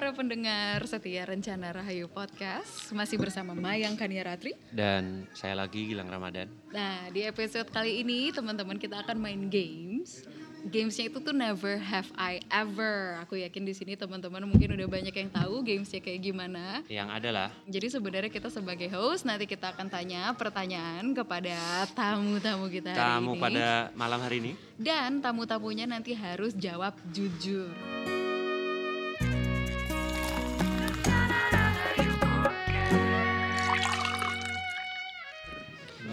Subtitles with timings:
[0.00, 2.88] para pendengar setia Rencana Rahayu Podcast.
[2.88, 4.56] Masih bersama Mayang Kaniaratri.
[4.72, 6.48] Dan saya lagi Gilang Ramadan.
[6.72, 10.24] Nah, di episode kali ini teman-teman kita akan main games.
[10.64, 13.20] Gamesnya itu tuh never have I ever.
[13.28, 16.80] Aku yakin di sini teman-teman mungkin udah banyak yang tahu gamesnya kayak gimana.
[16.88, 22.96] Yang adalah Jadi sebenarnya kita sebagai host nanti kita akan tanya pertanyaan kepada tamu-tamu kita
[22.96, 23.42] hari tamu ini.
[23.44, 24.52] pada malam hari ini.
[24.80, 27.68] Dan tamu-tamunya nanti harus jawab jujur.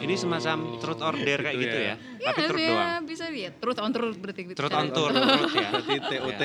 [0.08, 1.96] Ini semacam truth or dare kayak gitu ya.
[2.00, 3.04] Tapi truth ya, doang.
[3.04, 3.52] bisa ya.
[3.52, 4.42] Truth on truth berarti.
[4.56, 5.70] Truth secara- on tour, truth ya.
[5.76, 6.44] Berarti TOT.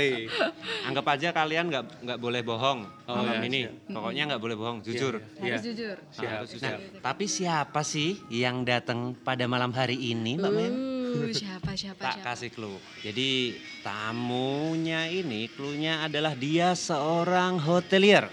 [0.82, 3.60] Anggap aja kalian nggak nggak boleh bohong malam iya, ini.
[3.86, 5.22] Pokoknya nggak boleh bohong, jujur.
[5.22, 5.56] Harus Iya.
[5.62, 5.96] jujur.
[6.18, 10.74] Nah, nah, tapi siapa sih yang datang pada malam hari ini, Mbak Mem?
[11.12, 12.26] Uh, siapa siapa Tak siapa?
[12.34, 12.82] kasih clue.
[12.98, 13.54] Jadi
[13.86, 18.26] tamunya ini, clue-nya adalah dia seorang hotelier.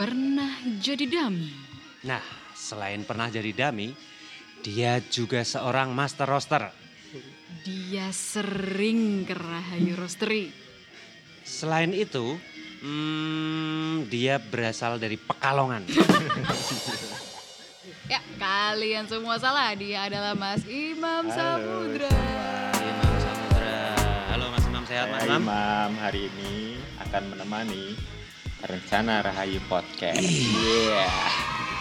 [0.00, 1.50] Pernah jadi dami.
[2.06, 2.22] Nah,
[2.68, 3.96] selain pernah jadi dami,
[4.60, 6.68] dia juga seorang master roster.
[7.64, 10.52] Dia sering ke Rahayu Roastery.
[11.48, 12.36] Selain itu,
[12.84, 15.88] hmm, dia berasal dari Pekalongan.
[18.08, 19.76] Ya, kalian semua salah.
[19.76, 22.16] Dia adalah Mas Imam Halo, Samudra.
[22.80, 23.80] Imam Samudra.
[24.32, 25.44] Halo Mas Imam, sehat Mas Imam?
[25.44, 28.00] Imam hari ini akan menemani
[28.64, 30.24] rencana Rahayu Podcast.
[30.24, 31.04] Iya.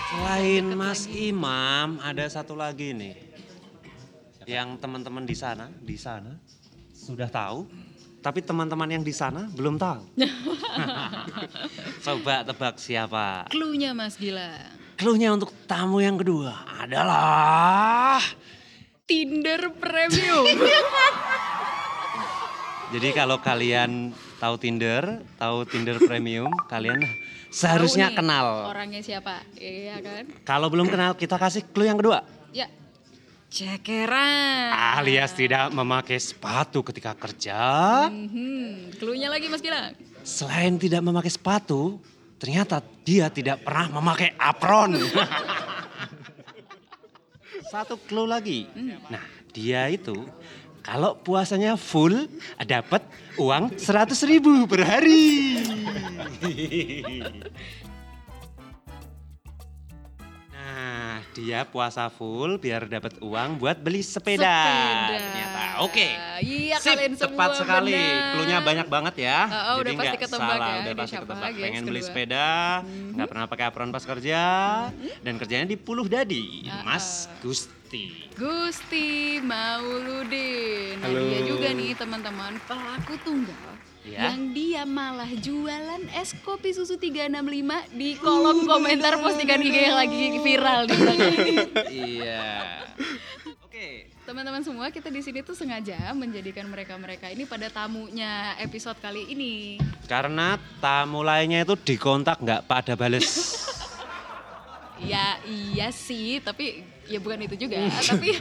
[0.08, 3.20] Selain Mas Imam, ada satu lagi nih.
[4.48, 6.32] Yang teman-teman di sana, di sana
[6.96, 7.68] sudah tahu,
[8.24, 10.08] tapi teman-teman yang di sana belum tahu.
[12.08, 13.52] Coba tebak siapa?
[13.52, 14.72] Cluenya Mas Gilang.
[14.96, 18.24] Cluenya untuk tamu yang kedua adalah
[19.04, 20.48] Tinder Premium.
[22.96, 27.04] Jadi kalau kalian tahu Tinder, tahu Tinder Premium, kalian
[27.50, 28.72] seharusnya nih kenal.
[28.72, 29.44] Orangnya siapa?
[29.58, 30.24] Iya kan?
[30.44, 32.24] Kalau belum kenal, kita kasih clue yang kedua.
[32.52, 32.68] Ya.
[33.48, 35.00] Cekeran.
[35.00, 37.60] Alias tidak memakai sepatu ketika kerja.
[38.12, 39.00] Mhm.
[39.00, 39.96] Cluenya lagi Mas Gilang.
[40.28, 42.04] Selain tidak memakai sepatu,
[42.36, 45.00] ternyata dia tidak pernah memakai apron.
[47.72, 48.68] Satu clue lagi.
[49.08, 49.24] Nah,
[49.56, 50.28] dia itu
[50.88, 52.32] kalau puasanya full
[52.64, 53.04] dapat
[53.36, 55.60] uang 100 ribu per hari.
[60.56, 64.48] Nah, dia puasa full biar dapat uang buat beli sepeda.
[64.48, 65.12] Sepeda.
[65.12, 65.64] Ternyata.
[65.84, 66.08] Oke.
[66.40, 67.98] Iya Sip, kalian semua tepat sekali.
[68.34, 69.40] Cluenya banyak banget ya.
[69.44, 70.80] Oh, oh, udah Jadi pasti nggak ketebak salah, ya.
[70.80, 71.44] Udah pasti ketebak.
[71.44, 72.48] lagi ya, Pengen beli sepeda,
[72.88, 74.42] nggak pernah pakai apron pas kerja,
[75.20, 77.44] dan kerjanya di Puluh Dadi, Ah, Mas ah.
[77.88, 78.12] Gusti.
[78.36, 79.08] Gusti
[79.40, 81.00] Mauludin.
[81.00, 81.24] Nah, Halo.
[81.24, 83.80] dia juga nih teman-teman pelaku tunggal.
[84.04, 84.28] Ya.
[84.28, 90.36] Yang dia malah jualan es kopi susu 365 di kolom komentar postingan IG yang lagi
[90.44, 91.56] viral di belakang ini.
[92.12, 92.84] iya.
[93.64, 94.12] Oke.
[94.28, 99.80] Teman-teman semua, kita di sini tuh sengaja menjadikan mereka-mereka ini pada tamunya episode kali ini.
[100.12, 103.64] Karena tamu lainnya itu dikontak nggak pada bales.
[104.98, 107.80] Ya iya sih, tapi ya bukan itu juga.
[108.12, 108.36] tapi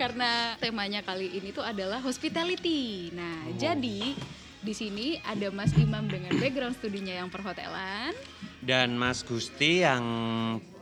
[0.00, 3.12] karena temanya kali ini tuh adalah hospitality.
[3.14, 4.16] Nah, jadi
[4.60, 8.12] di sini ada Mas Imam dengan background studinya yang perhotelan.
[8.60, 10.04] Dan Mas Gusti yang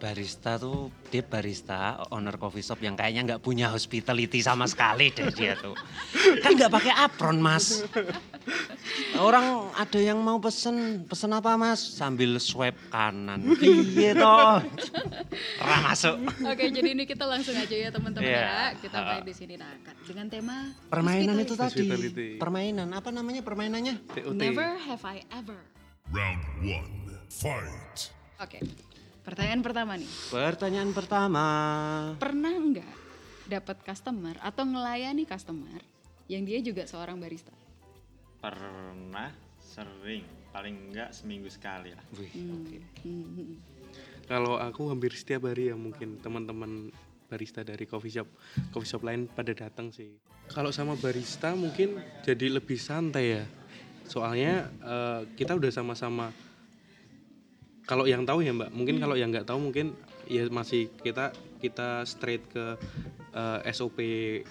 [0.02, 5.30] barista tuh dia barista owner coffee shop yang kayaknya nggak punya hospitality sama sekali deh
[5.30, 5.78] dia tuh.
[6.42, 7.86] Kan nggak pakai apron mas.
[9.14, 11.78] Orang ada yang mau pesen pesen apa mas?
[11.78, 13.46] Sambil swipe kanan.
[13.62, 14.58] Iya toh.
[15.62, 16.14] Pernah masuk.
[16.50, 18.42] Oke, jadi ini kita langsung aja ya teman-teman Iya.
[18.42, 18.62] ya.
[18.74, 19.70] Kita main di sini nah
[20.02, 21.86] dengan tema Permainan itu tadi.
[21.86, 22.42] Hospitality.
[22.42, 24.02] Permainan apa namanya permainannya?
[24.34, 25.58] Never have I ever.
[26.08, 28.10] Round one, fight.
[28.40, 28.58] Oke.
[29.28, 30.10] Pertanyaan pertama nih.
[30.32, 31.44] Pertanyaan pertama.
[32.16, 32.94] Pernah nggak
[33.48, 35.80] dapat customer atau ngelayani customer
[36.32, 37.52] yang dia juga seorang barista?
[38.40, 42.04] Pernah sering, paling enggak seminggu sekali lah.
[42.16, 42.78] Wih, oke.
[43.04, 43.60] Hmm.
[44.24, 46.92] Kalau aku hampir setiap hari ya mungkin teman-teman
[47.28, 48.28] barista dari coffee shop
[48.72, 50.16] coffee shop lain pada datang sih.
[50.48, 53.44] Kalau sama barista mungkin jadi lebih santai ya.
[54.08, 56.32] Soalnya eh, kita udah sama-sama
[57.88, 59.96] kalau yang tahu ya Mbak, mungkin kalau yang nggak tahu mungkin
[60.28, 62.76] ya masih kita kita straight ke
[63.32, 63.98] eh, SOP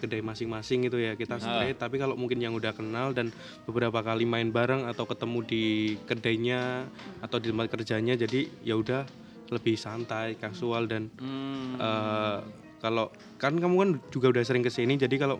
[0.01, 1.77] kedai masing-masing gitu ya kita straight.
[1.77, 3.29] Tapi kalau mungkin yang udah kenal dan
[3.69, 5.65] beberapa kali main bareng atau ketemu di
[6.09, 6.89] kedainya
[7.21, 9.05] atau di tempat kerjanya, jadi ya udah
[9.53, 11.77] lebih santai, kasual dan Hmm.
[11.77, 12.39] eh,
[12.81, 15.37] kalau kan kamu kan juga udah sering ke sini, jadi kalau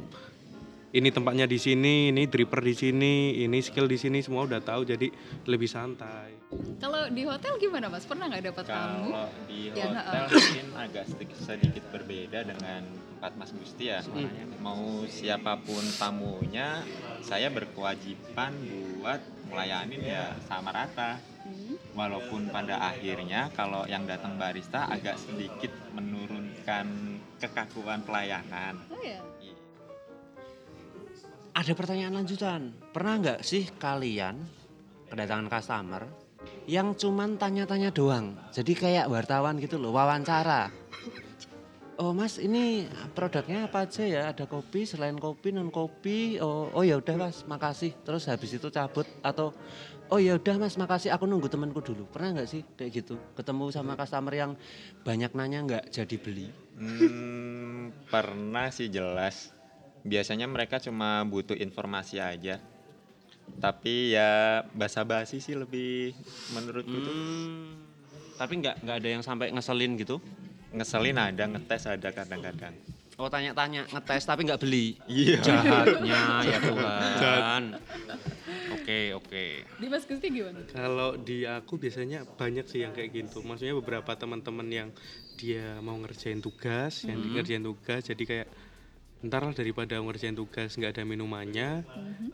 [0.87, 4.87] ini tempatnya di sini, ini dripper di sini, ini skill di sini semua udah tahu
[4.87, 5.11] jadi
[5.43, 6.39] lebih santai.
[6.79, 8.07] Kalau di hotel gimana mas?
[8.07, 9.11] Pernah nggak dapat tamu?
[9.11, 10.27] Kalau di Ya, hotel heeh.
[10.31, 12.81] mungkin agak sedikit, sedikit berbeda dengan
[13.17, 13.99] tempat Mas Gusti ya.
[14.63, 16.85] Mau siapa pun tamunya,
[17.19, 18.53] saya berkewajiban
[19.01, 19.19] buat
[19.51, 21.19] melayanin ya sama rata.
[21.43, 21.75] Hmm.
[21.97, 26.87] Walaupun pada akhirnya kalau yang datang barista agak sedikit menurunkan
[27.39, 28.77] kekakuan pelayanan.
[28.87, 29.19] Oh ya.
[31.57, 32.69] Ada pertanyaan lanjutan.
[32.93, 34.45] Pernah nggak sih kalian
[35.09, 36.05] kedatangan customer
[36.69, 38.37] yang cuman tanya-tanya doang?
[38.53, 40.69] Jadi kayak wartawan gitu loh, wawancara.
[41.97, 42.85] Oh mas, ini
[43.17, 44.29] produknya apa aja ya?
[44.29, 46.37] Ada kopi, selain kopi, non kopi.
[46.37, 47.89] Oh, oh ya udah mas, makasih.
[48.05, 49.49] Terus habis itu cabut atau
[50.13, 51.09] oh ya udah mas, makasih.
[51.09, 52.05] Aku nunggu temanku dulu.
[52.05, 53.17] Pernah nggak sih kayak gitu?
[53.33, 54.53] Ketemu sama customer yang
[55.01, 56.53] banyak nanya nggak jadi beli?
[56.77, 59.56] Hmm, pernah sih jelas.
[60.07, 62.63] Biasanya mereka cuma butuh informasi aja.
[63.59, 66.15] Tapi ya basa-basi sih lebih
[66.51, 67.11] menurutku tuh.
[67.11, 67.75] Hmm,
[68.35, 70.23] tapi nggak nggak ada yang sampai ngeselin gitu?
[70.71, 72.75] Ngeselin ada, ngetes ada kadang-kadang.
[73.17, 74.95] Oh tanya-tanya ngetes tapi nggak beli.
[75.09, 75.41] Iya.
[75.41, 77.63] Jahatnya ya Tuhan.
[78.77, 79.45] Oke oke.
[79.79, 80.61] Di Mas Gusti gimana?
[80.69, 83.41] Kalau di aku biasanya banyak sih yang kayak gitu.
[83.41, 84.89] Maksudnya beberapa teman-teman yang
[85.33, 88.47] dia mau ngerjain tugas, yang di- ngerjain tugas, jadi kayak
[89.25, 91.81] ntar lah daripada ngerjain tugas nggak ada minumannya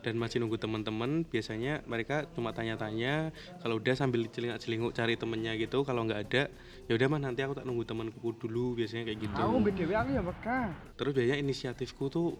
[0.04, 3.32] dan masih nunggu teman-teman biasanya mereka cuma tanya-tanya.
[3.64, 6.42] Kalau udah sambil celingak-celinguk cari temennya gitu kalau nggak ada
[6.84, 9.40] ya udah mah nanti aku tak nunggu temanku dulu biasanya kayak gitu.
[9.40, 10.66] Aku BDW aku ya Mekah.
[10.94, 12.36] terus biasanya inisiatifku tuh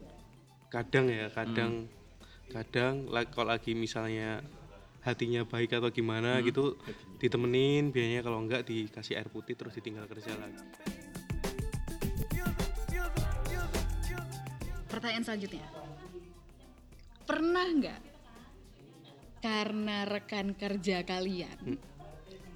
[0.69, 1.88] kadang ya kadang
[2.52, 4.44] kadang la- kalau lagi misalnya
[5.00, 6.76] hatinya baik atau gimana gitu
[7.19, 10.61] ditemenin biasanya kalau enggak dikasih air putih terus ditinggal kerja lagi
[15.05, 15.67] Pertanyaan selanjutnya.
[17.29, 18.01] Pernah nggak
[19.45, 21.77] karena rekan kerja kalian,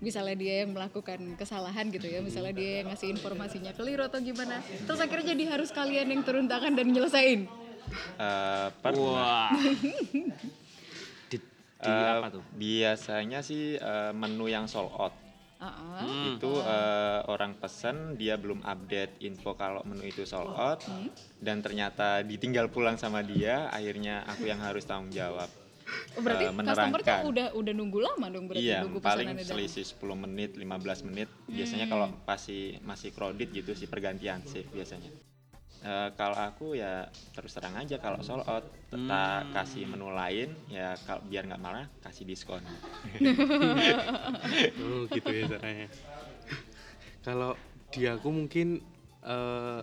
[0.00, 4.65] misalnya dia yang melakukan kesalahan gitu ya, misalnya dia yang ngasih informasinya keliru atau gimana,
[4.65, 7.45] terus akhirnya jadi harus kalian yang turun tangan dan nyelesain.
[8.17, 9.53] Eh, pernah.
[9.53, 9.53] Wah.
[11.29, 12.41] di, di Eh, apa tuh?
[12.56, 15.12] Biasanya sih eh, menu yang sold out.
[15.59, 15.99] Uh-uh.
[15.99, 16.39] Hmm.
[16.39, 20.87] Itu eh, orang pesen dia belum update info kalau menu itu sold out
[21.39, 25.51] dan ternyata ditinggal pulang sama dia, akhirnya aku yang harus tanggung jawab.
[26.15, 27.21] Oh, berarti Eh, customer tuh menerangkan.
[27.27, 31.29] udah udah nunggu lama dong berarti Iya, nunggu paling selisih 10 menit, 15 menit.
[31.49, 35.09] Biasanya kalau pasti masih crowded gitu sih pergantian shift biasanya.
[35.79, 37.07] Eh, kalau aku ya
[37.39, 41.87] terus terang aja kalau sold out tetap kasih menu lain ya kalau biar nggak marah
[42.03, 42.59] kasih diskon.
[44.83, 45.87] oh gitu ya caranya
[47.23, 47.55] kalau
[47.95, 48.83] di aku mungkin
[49.23, 49.81] eh,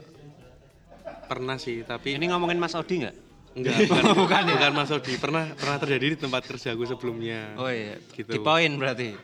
[1.31, 3.15] pernah sih tapi Ini ngomongin Mas Odi nggak?
[3.55, 7.67] Enggak bukan bukan, bukan Mas Odi pernah pernah terjadi di tempat kerja aku sebelumnya Oh
[7.67, 7.95] iya.
[8.09, 8.27] Gitu.
[8.27, 9.15] Di poin berarti.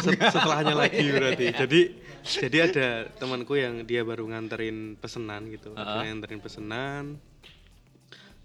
[0.00, 1.80] Set- setelahnya lagi berarti jadi
[2.24, 6.00] jadi ada temanku yang dia baru nganterin pesenan gitu Ah.
[6.00, 7.20] Dia nganterin pesenan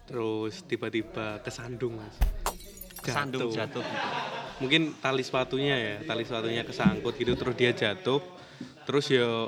[0.04, 2.18] terus tiba-tiba kesandung mas
[3.00, 3.80] Kesandung jatuh.
[3.80, 4.08] gitu.
[4.60, 8.20] mungkin tali sepatunya ya tali sepatunya kesangkut gitu terus dia jatuh
[8.84, 9.48] terus ya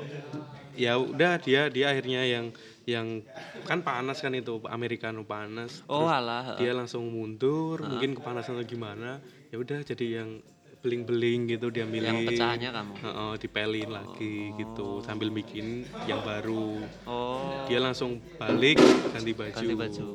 [0.72, 2.48] ya udah dia dia akhirnya yang
[2.84, 3.22] yang
[3.62, 6.44] kan panas kan itu americano panas Oh terus alah.
[6.56, 10.42] dia langsung mundur mungkin kepanasan atau gimana ya udah jadi yang
[10.78, 12.92] beling-beling gitu dia milih Yang pecahannya kamu.
[12.98, 17.62] Heeh, dipelin lagi gitu sambil bikin yang baru Oh.
[17.64, 18.82] dia langsung balik
[19.14, 20.06] ganti baju Ganti baju.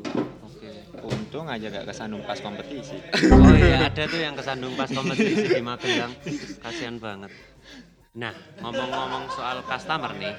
[0.44, 0.70] Oke.
[1.00, 3.00] Untung aja gak kesandung pas kompetisi.
[3.32, 6.12] Oh iya ada tuh yang kesandung pas kompetisi di Magelang.
[6.60, 7.32] Kasihan banget.
[8.12, 10.36] Nah ngomong-ngomong soal customer nih.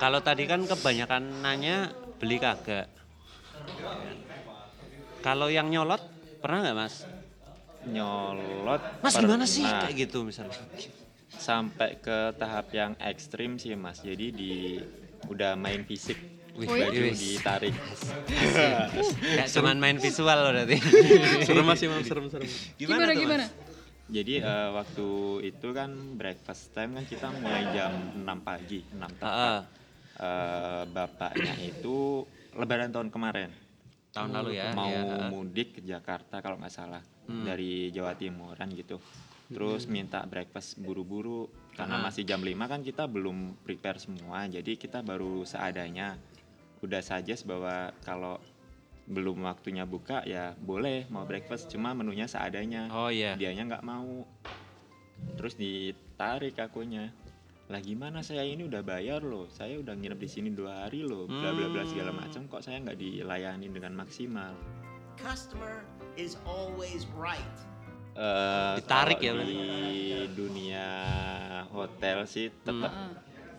[0.00, 2.88] Kalau tadi kan kebanyakan nanya beli kagak.
[5.20, 6.00] Kalau yang nyolot
[6.40, 7.04] pernah nggak mas?
[7.84, 8.80] Nyolot.
[9.04, 9.84] Mas gimana sih pernah.
[9.84, 10.56] kayak gitu misalnya?
[11.28, 14.00] Sampai ke tahap yang ekstrim sih mas.
[14.00, 14.52] Jadi di
[15.28, 16.16] udah main fisik.
[16.56, 16.88] Wih, Oh iya?
[16.90, 17.74] baju ditarik.
[19.36, 20.76] Kayak cuman main visual loh berarti.
[21.46, 23.20] serem mas Imam serem serem Gimana tuh, Mas?
[23.20, 23.46] gimana?
[24.10, 25.08] Jadi eh, waktu
[25.46, 29.22] itu kan breakfast time kan kita mulai jam 6 pagi, 6 tepat.
[29.22, 29.60] Ah, ah.
[30.20, 33.48] Eh, bapaknya itu lebaran tahun kemarin
[34.12, 34.68] tahun lalu ya.
[34.76, 35.32] mau ah.
[35.32, 37.46] mudik ke Jakarta kalau nggak salah Hmm.
[37.46, 38.98] dari Jawa Timuran gitu.
[39.48, 42.04] Terus minta breakfast buru-buru karena Ah.
[42.04, 44.44] masih jam 5 kan kita belum prepare semua.
[44.44, 46.18] Jadi kita baru seadanya.
[46.82, 48.42] Udah saja bahwa kalau
[49.06, 52.90] belum waktunya buka ya boleh mau breakfast cuma menunya seadanya.
[52.90, 53.38] Oh iya.
[53.38, 54.26] Dianya nggak mau.
[55.38, 57.08] Terus ditarik akunya.
[57.70, 58.42] Lah gimana saya?
[58.42, 59.46] Ini udah bayar loh.
[59.48, 61.24] Saya udah nginep di sini dua hari loh.
[61.24, 62.18] Bla bla bla segala Hmm.
[62.20, 64.52] macam kok saya nggak dilayani dengan maksimal?
[65.14, 65.86] Customer
[66.16, 67.54] is always right.
[68.12, 69.62] Eh, Ditarik ya, di
[70.34, 70.86] dunia
[71.70, 73.12] hotel sih tetap Heeh.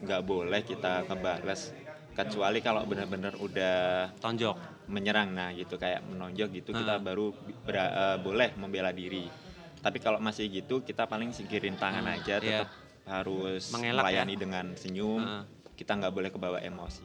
[0.03, 1.71] nggak boleh kita kebales
[2.11, 4.59] kecuali kalau benar-benar udah Tonjok.
[4.85, 5.31] menyerang.
[5.31, 5.79] Nah gitu.
[5.79, 6.77] Kayak menonjok gitu Ah.
[6.77, 7.31] kita baru
[7.63, 9.23] bera- eh, boleh membela diri.
[9.79, 12.69] Tapi kalau masih gitu kita paling singkirin tangan Hmm, aja tetap
[13.07, 14.39] harus Mengelak melayani ya?
[14.39, 15.43] dengan senyum Ah.
[15.77, 17.03] kita nggak boleh kebawa emosi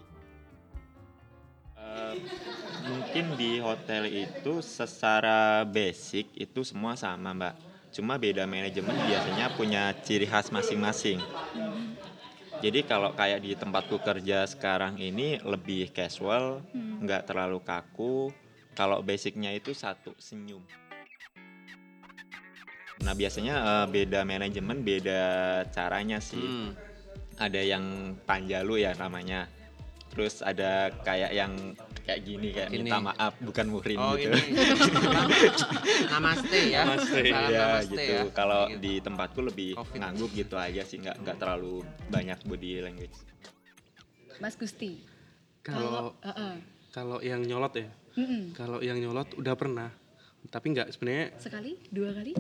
[1.76, 2.16] Eh,
[2.88, 7.54] mungkin di hotel itu secara basic itu semua sama mbak
[7.92, 11.20] cuma beda manajemen biasanya punya ciri khas masing-masing
[12.56, 18.32] jadi kalau kayak di tempatku kerja sekarang ini lebih casual, nggak terlalu kaku.
[18.72, 20.64] Kalau basicnya itu satu senyum.
[22.98, 25.20] Nah biasanya eh, beda manajemen, beda
[25.68, 26.40] caranya sih.
[26.40, 26.72] Hmm.
[27.36, 27.84] Ada yang
[28.22, 29.44] panjalu ya namanya.
[30.08, 31.52] Terus ada kayak yang
[32.00, 32.86] kayak gini kayak Gini.
[32.86, 34.32] minta maaf bukan muhrim Oh gitu.
[34.32, 34.56] ini.
[36.08, 36.80] namaste ya.
[36.82, 37.20] Namaste.
[37.20, 38.12] Salam Iya namaste gitu.
[38.14, 38.22] ya.
[38.32, 38.80] Kalau Gitu.
[38.80, 39.98] di tempatku lebih Covid.
[39.98, 41.74] ngangguk gitu aja sih, nggak nggak terlalu
[42.08, 43.16] banyak body language.
[44.38, 45.04] Mas Gusti.
[45.60, 46.54] Kalau Heeh.
[46.90, 48.54] kalau yang nyolot ya, Mm-mm.
[48.54, 49.90] kalau yang nyolot udah pernah,
[50.46, 52.32] tapi nggak sebenarnya Sekali, dua kali?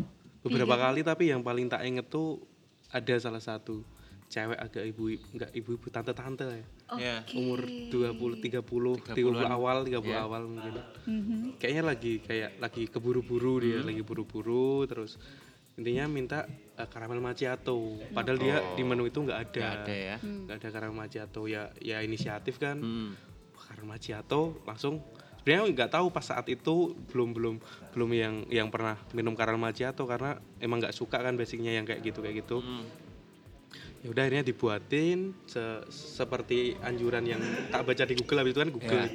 [0.46, 0.84] Beberapa Tiga?
[0.86, 2.38] kali tapi yang paling tak inget tuh
[2.88, 3.82] ada salah satu
[4.26, 7.16] cewek agak ibu nggak ibu-ibu tante-tante ya Iya.
[7.20, 7.34] Oke.
[7.36, 9.46] umur 20 30 30 30-an.
[9.48, 10.18] awal 30 Iya.
[10.20, 10.74] awal mungkin
[11.04, 11.38] Mhm.
[11.56, 15.18] kayaknya lagi kayak lagi keburu-buru dia lagi buru-buru terus
[15.74, 17.78] intinya minta eh, karamel macchiato
[18.10, 20.16] padahal dia di menu itu nggak ada Nggak ada ya.
[20.18, 23.12] nggak ada karamel macchiato ya ya inisiatif kan Hmm.
[23.56, 25.02] Karamel macchiato langsung
[25.46, 27.54] sebenarnya nggak tahu pas saat itu belum belum
[27.94, 32.02] belum yang yang pernah minum karamel macchiato karena emang nggak suka kan basicnya yang kayak
[32.02, 32.58] gitu kayak gitu.
[32.58, 32.82] Hmm.
[34.02, 37.38] ya udah akhirnya dibuatin se- seperti anjuran yang
[37.70, 39.06] tak baca di Google habis itu kan Google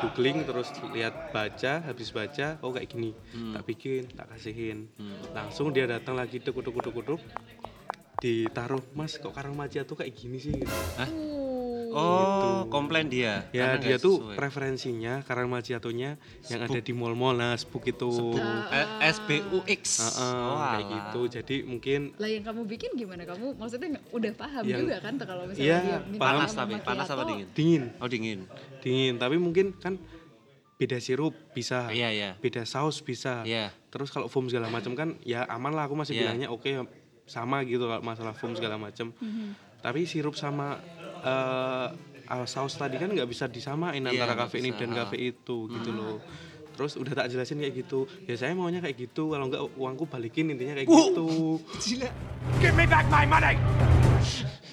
[0.00, 3.12] googling terus lihat baca habis baca oh kayak gini.
[3.52, 4.88] Tak bikin tak kasihin.
[5.36, 7.20] Langsung dia datang lagi tuk tuk tuk tuk
[8.16, 10.56] ditaruh mas kok karang macchiato kayak gini sih?
[10.56, 10.72] Gitu.
[11.96, 13.48] Oh, komplain dia.
[13.50, 14.36] ya Karena dia tuh sesuai.
[14.36, 18.12] preferensinya karang macchiatonya yang ada di mall-mall nah spook itu
[18.98, 19.82] SBUX.
[19.98, 20.80] Heeh, Oh, kayak alah.
[20.92, 23.24] gitu jadi mungkin Lah yang kamu bikin gimana?
[23.24, 26.74] Kamu maksudnya udah paham Yang- juga kan tuh kalau misalnya Iya, dia minta Panas tapi,
[26.80, 27.46] panas apa dingin?
[27.50, 28.40] dingin Oh, dingin.
[28.78, 29.96] dingin tapi mungkin kan
[30.76, 32.30] beda sirup bisa Iya, iya.
[32.36, 33.72] beda saus bisa Iya.
[33.88, 36.20] terus kalau foam segala macam kan ya aman lah aku masih Iya.
[36.28, 36.68] bilangnya oke
[37.24, 39.56] sama gitu kalau masalah foam segala macam Mhm.
[39.80, 40.76] tapi sirup sama
[41.20, 41.86] eh,
[42.26, 45.70] ah, saus tadi kan nggak bisa disamain Iya, antara kafe ini bisa, dan kafe itu
[45.70, 46.18] gitu loh.
[46.76, 48.04] Terus udah tak jelasin kayak gitu.
[48.24, 49.30] Ya saya maunya kayak gitu.
[49.30, 51.56] Kalau nggak uangku balikin intinya kayak gitu.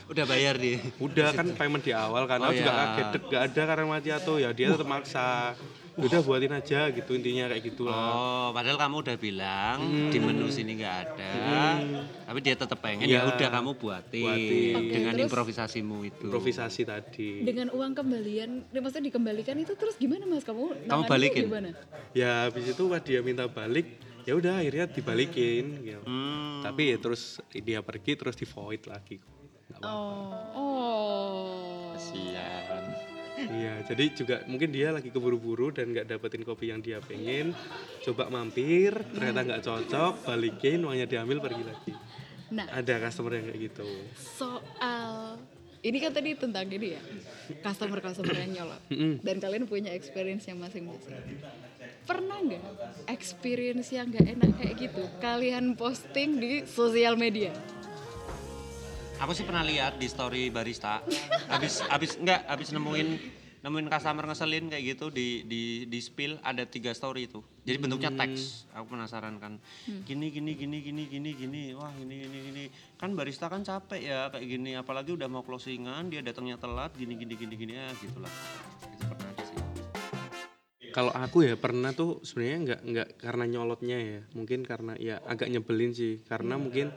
[0.04, 0.84] Udah bayar dia.
[1.00, 2.80] udah kan payment di awal karena Oh, juga iya.
[2.92, 3.08] kaget.
[3.24, 5.56] Gak ada karena macchiato ya dia tetap maksa
[5.94, 9.78] udah buatin aja gitu intinya kayak gitulah Oh, padahal kamu udah bilang
[10.10, 11.34] di menu sini nggak ada,
[12.26, 13.30] tapi dia tetap pengen ya Iya.
[13.30, 14.74] udah kamu buatin, Buatin.
[14.74, 15.26] Oke, dengan terus?
[15.30, 16.26] improvisasimu itu.
[16.26, 20.42] improvisasi tadi dengan uang kembalian, ya maksudnya dikembalikan itu terus gimana mas?
[20.42, 21.44] Kamu nanganinnya balikin?
[21.46, 21.70] Gimana?
[22.12, 23.86] ya habis itu pas dia minta balik
[24.24, 26.02] ya udah akhirnya dibalikin gitu.
[26.04, 26.62] Hmm.
[26.62, 29.22] tapi ya terus dia pergi terus di void lagi
[29.64, 29.96] Nggak apa-apa.
[30.54, 31.94] Oh, oh.
[31.94, 32.83] Kasihan.
[33.50, 37.52] Iya jadi juga mungkin dia lagi keburu-buru dan nggak dapetin kopi yang dia pengen.
[38.04, 41.94] Coba mampir ternyata nggak cocok balikin uangnya diambil pergi lagi.
[42.54, 43.88] Nah, ada customer yang kayak gitu.
[44.16, 45.42] Soal
[45.84, 47.02] ini kan tadi tentang ini ya
[47.66, 48.82] customer customer yang nyolot.
[49.20, 51.44] Dan kalian punya experience yang masing-masing.
[52.04, 52.64] Pernah nggak
[53.08, 57.56] experience yang nggak enak kayak gitu kalian posting di sosial media
[59.22, 61.06] Aku sih pernah lihat di story barista.
[61.52, 63.10] Habis habis enggak habis nemuin
[63.64, 67.40] nemuin customer ngeselin kayak gitu di di di spill ada tiga story itu.
[67.64, 68.68] Jadi bentuknya teks.
[68.74, 69.62] Aku penasaran kan.
[70.04, 71.62] Gini gini gini gini gini gini.
[71.78, 72.64] Wah, ini ini ini.
[72.98, 77.16] Kan barista kan capek ya kayak gini apalagi udah mau closingan dia datangnya telat gini
[77.16, 78.32] gini gini gini ya gitulah.
[78.92, 79.58] Itu pernah ada sih.
[80.94, 85.50] kalau aku ya pernah tuh sebenarnya nggak nggak karena nyolotnya ya mungkin karena ya agak
[85.50, 86.94] nyebelin sih karena mungkin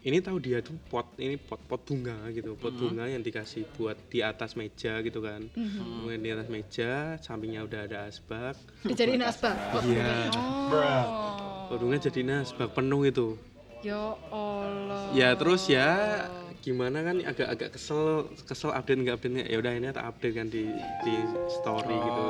[0.00, 2.56] ini tahu dia tuh pot ini pot pot bunga gitu.
[2.56, 5.44] Pot bunga yang dikasih buat di atas meja gitu kan.
[5.52, 8.56] Kemudian di atas meja sampingnya udah ada asbak.
[8.84, 9.56] Dijadiin asbak?
[9.84, 10.32] Iya.
[10.34, 13.28] oh pot bunga jadi asbak penuh itu.
[13.84, 15.12] Ya Allah.
[15.12, 16.24] Ya terus ya
[16.60, 20.68] gimana kan agak-agak kesel kesel update nggak update ya udah ini tak update kan di
[21.00, 21.14] di
[21.48, 22.22] story gitu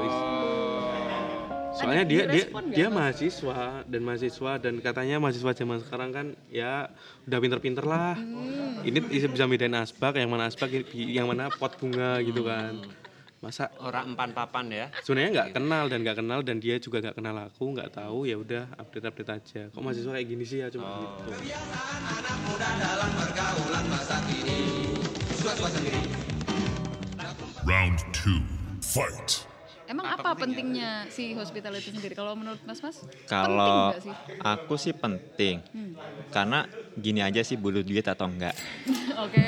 [1.71, 6.91] soalnya dia dia dia mahasiswa dan mahasiswa dan katanya mahasiswa zaman sekarang kan ya
[7.27, 8.19] udah pinter-pinter lah.
[8.19, 8.83] Hmm.
[8.83, 12.81] ini bisa bedain asbak yang mana asbak yang mana pot bunga gitu kan.
[13.41, 14.87] Masa Orang empan papan ya.
[15.01, 18.37] sebenarnya nggak kenal dan nggak kenal dan dia juga nggak kenal aku nggak tahu ya
[18.37, 19.63] udah update update aja.
[19.73, 20.69] Kok mahasiswa kayak gini sih ya?
[20.69, 21.33] Cuma gitu.
[27.65, 28.41] Round two.
[28.81, 29.50] Fight.
[29.91, 32.15] Emang apa, pentingnya si hospitality sendiri?
[32.15, 34.15] Kalau menurut Mas Mas, Kalau sih?
[34.39, 35.67] aku sih penting,
[36.31, 38.55] karena gini aja sih butuh duit atau enggak.
[39.27, 39.43] Oke,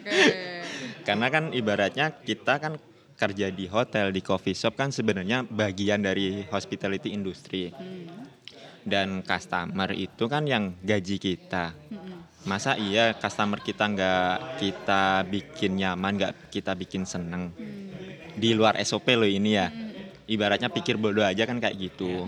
[0.00, 0.18] oke.
[1.06, 2.74] Karena kan ibaratnya kita kan
[3.14, 7.70] kerja di hotel, di coffee shop kan sebenarnya bagian dari hospitality industry.
[8.82, 11.78] Dan customer itu kan yang gaji kita.
[12.42, 17.54] Masa iya customer kita nggak kita bikin nyaman, nggak kita bikin seneng.
[18.42, 19.70] Di luar SOP loh ini ya.
[20.26, 22.26] Ibaratnya pikir bodoh aja kan kayak gitu.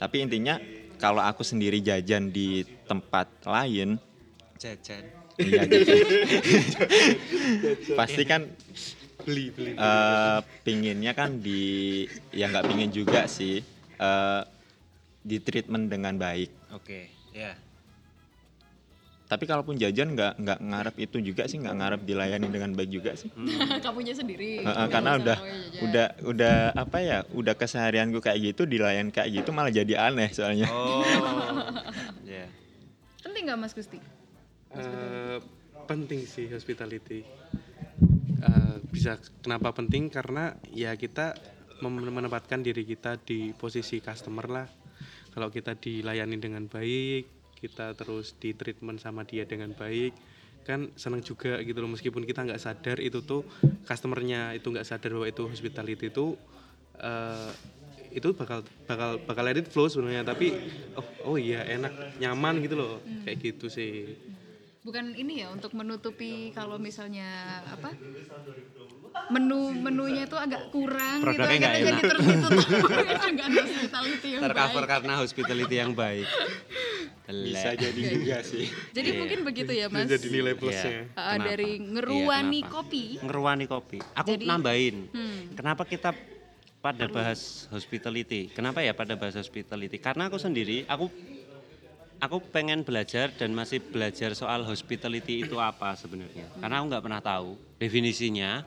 [0.00, 0.56] Tapi intinya
[0.96, 4.00] kalau aku sendiri jajan di tempat lain,
[4.60, 5.04] Jajan.
[5.40, 5.96] Iya, jajan.
[7.98, 8.44] Pasti kan
[9.24, 13.60] beli beli eh pinginnya kan di ya nggak pingin juga sih
[14.00, 14.42] eh
[15.24, 16.76] di treatment dengan baik.
[16.76, 17.56] Oke, ya.
[19.30, 23.14] Tapi kalaupun jajan nggak nggak ngarep itu juga sih nggak ngarep dilayani dengan baik juga
[23.14, 23.30] sih.
[23.86, 24.66] Kamunya sendiri.
[24.66, 25.82] Eh, karena udah mau jajan.
[25.86, 30.66] udah udah apa ya udah keseharianku kayak gitu dilayan kayak gitu malah jadi aneh soalnya.
[30.66, 31.06] Oh.
[32.26, 32.50] ya.
[33.22, 34.02] Penting nggak Mas Gusti?
[34.74, 35.38] Eh,
[35.86, 37.22] penting sih hospitality
[38.40, 41.36] Eh, bisa kenapa penting karena ya kita
[41.84, 44.66] menempatkan diri kita di posisi customer lah
[45.36, 50.16] kalau kita dilayani dengan baik kita terus di treatment sama dia dengan baik
[50.64, 53.44] kan senang juga gitu loh meskipun kita nggak sadar itu tuh
[53.84, 56.36] customernya itu nggak sadar bahwa itu hospitality itu
[57.00, 57.50] eh,
[58.10, 60.52] itu bakal bakal bakal let it flow sebenarnya tapi
[60.98, 64.18] oh oh iya enak nyaman gitu loh kayak gitu sih
[64.80, 67.92] Bukan ini ya untuk menutupi kalau misalnya apa?
[69.28, 74.92] Menu menunya itu agak kurang gitu Produknya nggak akhirnya jadi hospitality yang Tercover baik.
[74.96, 76.24] karena hospitality yang baik.
[77.32, 78.66] Bisa jadi juga sih.
[78.90, 80.06] Jadi mungkin begitu ya Mas.
[80.06, 81.02] jadi nilai plusnya Iya.
[81.10, 81.44] Uh, Kenapa?
[81.46, 82.74] dari Iya, ngeruani kenapa?
[82.74, 83.02] kopi.
[83.18, 83.98] Ngeruani kopi.
[84.14, 84.96] Aku Jadi- nambahin.
[85.10, 85.40] Hmm.
[85.52, 86.10] Kenapa kita
[86.78, 88.48] pada bahas hospitality?
[88.50, 89.96] Kenapa ya pada bahas hospitality?
[89.96, 91.06] Karena aku sendiri, aku
[92.18, 96.44] aku pengen belajar dan masih belajar soal hospitality itu apa sebenarnya.
[96.56, 98.64] Karena aku nggak pernah tahu definisinya.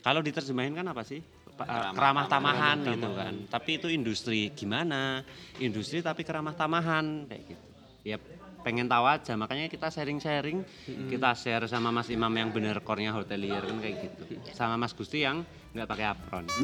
[0.00, 1.18] Kalau diterjemahin kan apa sih?
[1.56, 3.34] Eh, Keramah tamahan gitu kan.
[3.48, 5.24] Tapi itu industri gimana?
[5.56, 7.66] Industri tapi keramah tamahan kayak gitu.
[8.06, 8.22] Ya
[8.62, 10.62] pengen tahu aja makanya kita sharing-sharing
[11.10, 15.22] kita share sama Mas Imam yang bener core-nya hotelier kan kayak gitu sama Mas Gusti
[15.22, 15.42] yang
[15.74, 16.46] nggak pakai apron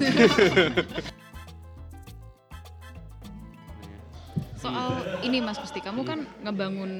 [4.62, 6.92] Soal ini Mas Gusti, kamu kan ngebangun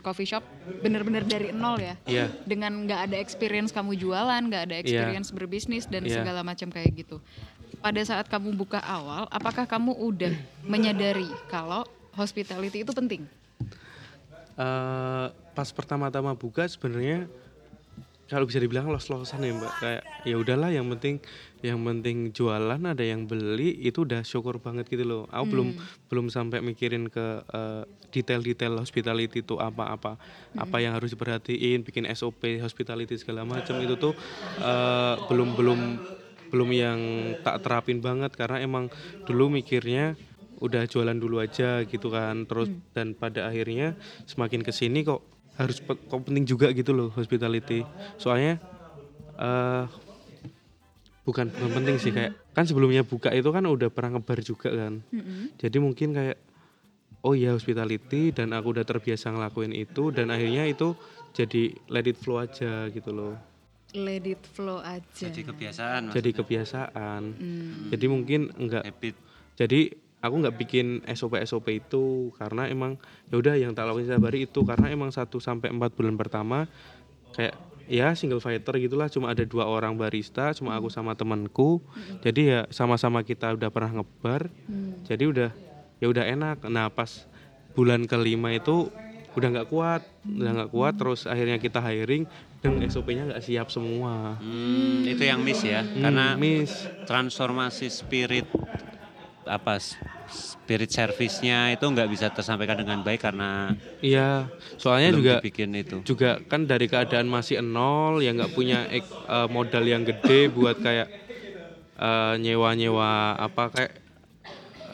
[0.00, 0.40] coffee shop
[0.80, 2.00] bener-bener dari nol ya?
[2.08, 2.32] Iya.
[2.48, 6.24] Dengan nggak ada experience kamu jualan, nggak ada experience berbisnis dan Iya.
[6.24, 7.20] segala macam kayak gitu.
[7.84, 10.32] Pada saat kamu buka awal, apakah kamu udah
[10.64, 11.84] menyadari kalau
[12.16, 13.28] hospitality itu penting?
[14.54, 17.30] Eh pas pertama-tama buka sebenarnya
[18.24, 19.72] kalau bisa dibilang los-losan ya mbak.
[19.80, 21.20] Kayak ya udahlah yang penting
[21.60, 25.22] yang penting jualan ada yang beli itu udah syukur banget gitu loh.
[25.28, 25.68] Aku belum
[26.08, 30.16] belum sampai mikirin ke eh, detail-detail hospitality itu apa-apa.
[30.56, 34.16] Apa yang harus diperhatiin bikin SOP hospitality segala macam itu tuh
[34.60, 35.80] eh, belum belum
[36.48, 36.98] belum yang
[37.44, 38.32] tak terapin banget.
[38.32, 38.88] Karena emang
[39.28, 40.16] dulu mikirnya
[40.58, 42.44] udah jualan dulu aja gitu kan.
[42.44, 45.22] Terus dan pada akhirnya semakin ke sini kok
[45.54, 47.82] harus pe- kok penting juga gitu loh hospitality.
[48.16, 48.58] Soalnya
[49.34, 49.84] eh
[51.24, 55.00] bukan bukan penting sih kayak kan sebelumnya buka itu kan udah pernah ngebar juga kan.
[55.56, 56.38] Jadi mungkin kayak
[57.24, 60.92] oh ya hospitality dan aku udah terbiasa ngelakuin itu dan akhirnya itu
[61.32, 63.34] jadi let it flow aja gitu loh.
[63.94, 65.30] Let it flow aja.
[65.30, 66.38] jadi kebiasaan jadi maksudnya.
[66.42, 67.22] kebiasaan.
[67.32, 67.88] Hmm.
[67.88, 69.14] jadi mungkin enggak habit.
[69.54, 69.80] jadi
[70.24, 72.96] aku nggak bikin SOP SOP itu karena emang
[73.28, 74.64] ya udah yang tak lakuin setiap hari itu.
[74.64, 76.64] Karena emang 1 sampai 4 bulan pertama
[77.36, 77.52] kayak
[77.84, 79.12] ya single fighter gitulah.
[79.12, 81.84] Cuma ada dua orang barista cuma aku sama temanku.
[82.24, 84.48] Jadi ya sama-sama kita udah pernah ngebar.
[85.04, 85.50] Jadi udah
[86.00, 86.64] ya udah enak.
[86.72, 87.28] Nah pas
[87.76, 88.88] bulan kelima itu
[89.34, 90.96] udah nggak kuat udah nggak kuat.
[90.96, 92.24] Terus akhirnya kita hiring
[92.64, 94.40] dan SOP-nya nggak siap semua.
[94.40, 95.84] Hmm, itu yang miss ya.
[95.84, 96.88] Hmm, karena miss.
[97.04, 98.48] transformasi spirit
[99.44, 99.76] apa
[100.28, 104.48] spirit service-nya itu nggak bisa tersampaikan dengan baik karena iya
[104.80, 106.00] soalnya juga dibikin itu.
[106.02, 110.76] juga kan dari keadaan masih nol yang nggak punya ek- eh, modal yang gede buat
[110.80, 111.08] kayak
[112.00, 113.92] eh, nyewa-nyewa apa kayak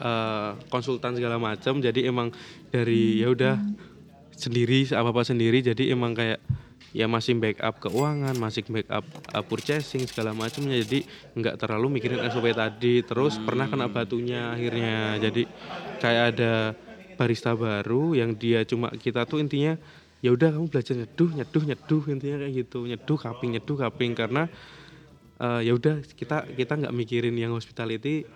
[0.01, 1.79] eh, konsultan segala macam.
[1.79, 2.31] Jadi emang
[2.71, 3.55] dari ya udah
[4.35, 5.59] sendiri apa apa sendiri.
[5.63, 6.39] Jadi emang kayak
[6.91, 10.75] ya masih backup keuangan masih backup uh, purchasing segala macamnya.
[10.83, 13.05] Jadi nggak terlalu mikirin SOP tadi.
[13.05, 15.17] Terus pernah kena batunya akhirnya.
[15.21, 15.47] Jadi
[16.03, 16.53] kayak ada
[17.15, 19.77] barista baru yang dia cuma kita tuh intinya
[20.21, 22.79] ya udah kamu belajar nyeduh nyeduh nyeduh intinya kayak gitu.
[22.85, 24.11] Nyeduh cupping nyeduh cupping.
[24.11, 24.43] Karena
[25.39, 28.27] eh, ya udah kita kita nggak mikirin yang hospitality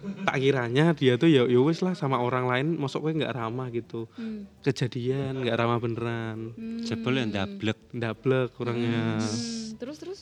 [0.00, 3.68] tak kiranya dia tuh ya ya wis lah sama orang lain masuk gue nggak ramah
[3.72, 4.08] gitu.
[4.64, 6.56] Kejadian nggak ramah beneran.
[6.84, 7.78] Jebol yang dablek.
[7.92, 8.54] ndablek.
[8.56, 10.18] Kurangnya Hmm, terus terus?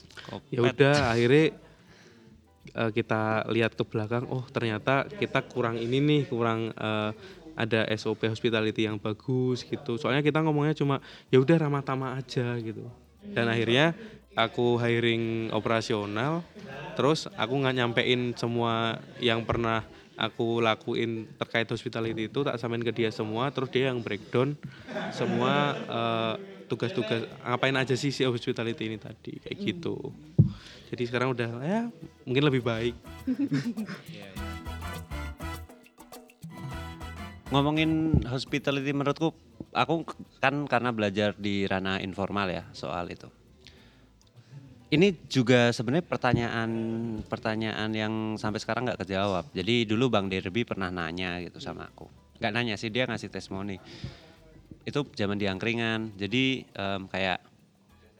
[0.51, 1.55] Ya udah akhirnya
[2.75, 7.11] eh, kita lihat ke belakang oh ternyata kita kurang ini nih kurang eh,
[7.59, 9.99] ada SOP hospitality yang bagus gitu.
[9.99, 12.87] Soalnya kita ngomongnya cuma ya udah ramah tamah aja gitu.
[13.19, 13.91] Dan akhirnya
[14.35, 16.45] aku hiring operasional
[16.93, 19.87] terus aku nggak nyampein semua yang pernah
[20.19, 24.59] aku lakuin terkait hospitality itu tak samain ke dia semua terus dia yang breakdown
[25.15, 26.35] semua eh,
[26.69, 30.13] tugas-tugas ngapain aja sih si hospitality ini tadi kayak gitu.
[30.93, 31.89] Jadi sekarang udah ya
[32.29, 32.93] mungkin lebih baik.
[37.49, 39.33] Ngomongin hospitality menurutku,
[39.73, 40.05] aku
[40.37, 43.25] kan karena belajar di ranah informal ya soal itu.
[44.89, 46.71] Ini juga sebenarnya pertanyaan
[47.29, 49.45] pertanyaan yang sampai sekarang nggak kejawab.
[49.53, 52.09] Jadi dulu Bang Derby pernah nanya gitu sama aku.
[52.41, 53.77] Nggak nanya sih dia ngasih testimoni.
[54.81, 56.17] Itu zaman di angkringan.
[56.17, 57.37] Jadi em, kayak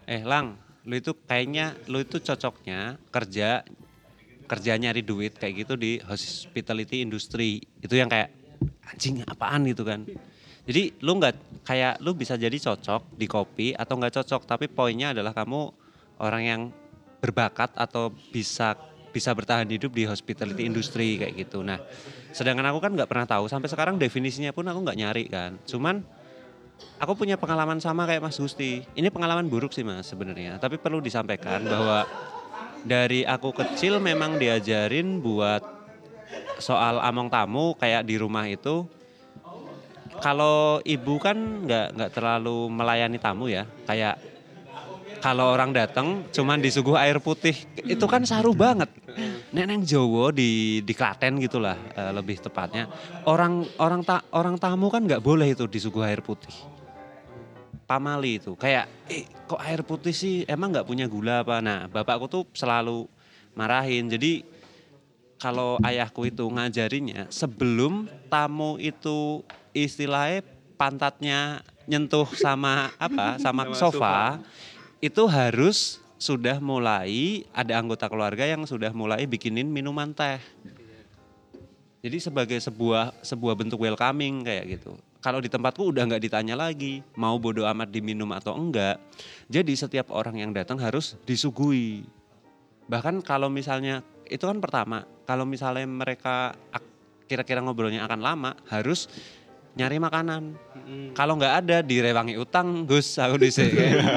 [0.05, 3.65] eh Lang, lu itu kayaknya lu itu cocoknya kerja
[4.45, 7.65] kerja nyari duit kayak gitu di hospitality industry.
[7.81, 8.29] Itu yang kayak
[8.93, 10.05] anjing apaan gitu kan.
[10.69, 15.17] Jadi lu nggak kayak lu bisa jadi cocok di kopi atau nggak cocok, tapi poinnya
[15.17, 15.88] adalah kamu
[16.19, 16.61] orang yang
[17.19, 18.75] berbakat atau bisa
[19.09, 21.65] bisa bertahan hidup di hospitality industry kayak gitu.
[21.65, 21.81] Nah,
[22.31, 25.57] sedangkan aku kan nggak pernah tahu sampai sekarang definisinya pun aku nggak nyari kan.
[25.65, 26.05] Cuman
[27.01, 28.85] aku punya pengalaman sama kayak Mas Gusti.
[28.93, 32.05] Ini pengalaman buruk sih Mas sebenarnya, tapi perlu disampaikan bahwa
[32.85, 35.65] dari aku kecil memang diajarin buat
[36.61, 38.85] soal among tamu kayak di rumah itu
[40.19, 44.19] kalau ibu kan nggak nggak terlalu melayani tamu ya kayak
[45.19, 47.53] kalau orang datang cuman disuguh air putih
[47.85, 48.89] itu kan saru banget.
[49.51, 52.87] Neneng Jowo di di Klaten gitulah eh, lebih tepatnya.
[53.27, 56.53] Orang orang ta, orang tamu kan nggak boleh itu disuguh air putih.
[57.85, 60.45] Pamali itu kayak eh kok air putih sih?
[60.47, 61.59] Emang nggak punya gula apa?
[61.59, 63.09] Nah bapakku tuh selalu
[63.57, 64.07] marahin.
[64.07, 64.45] Jadi
[65.39, 70.43] kalau ayahku itu ngajarinya sebelum tamu itu istilahnya
[70.75, 74.17] pantatnya nyentuh sama apa sama Sama sofa
[74.99, 80.39] itu harus sudah mulai ada anggota keluarga yang sudah mulai bikinin minuman teh.
[81.99, 84.95] Jadi sebagai sebuah sebuah bentuk welcoming kayak gitu.
[85.19, 88.99] Kalau di tempatku udah nggak ditanya lagi mau bodo amat diminum atau enggak.
[89.51, 92.07] Jadi setiap orang yang datang harus disuguhi.
[92.87, 93.99] Bahkan kalau misalnya
[94.31, 96.87] itu kan pertama, kalau misalnya mereka ak-
[97.27, 99.11] kira-kira ngobrolnya akan lama, harus
[99.73, 100.43] nyari makanan.
[101.13, 103.69] Kalau nggak ada direwangi utang, Gus aku dhisik.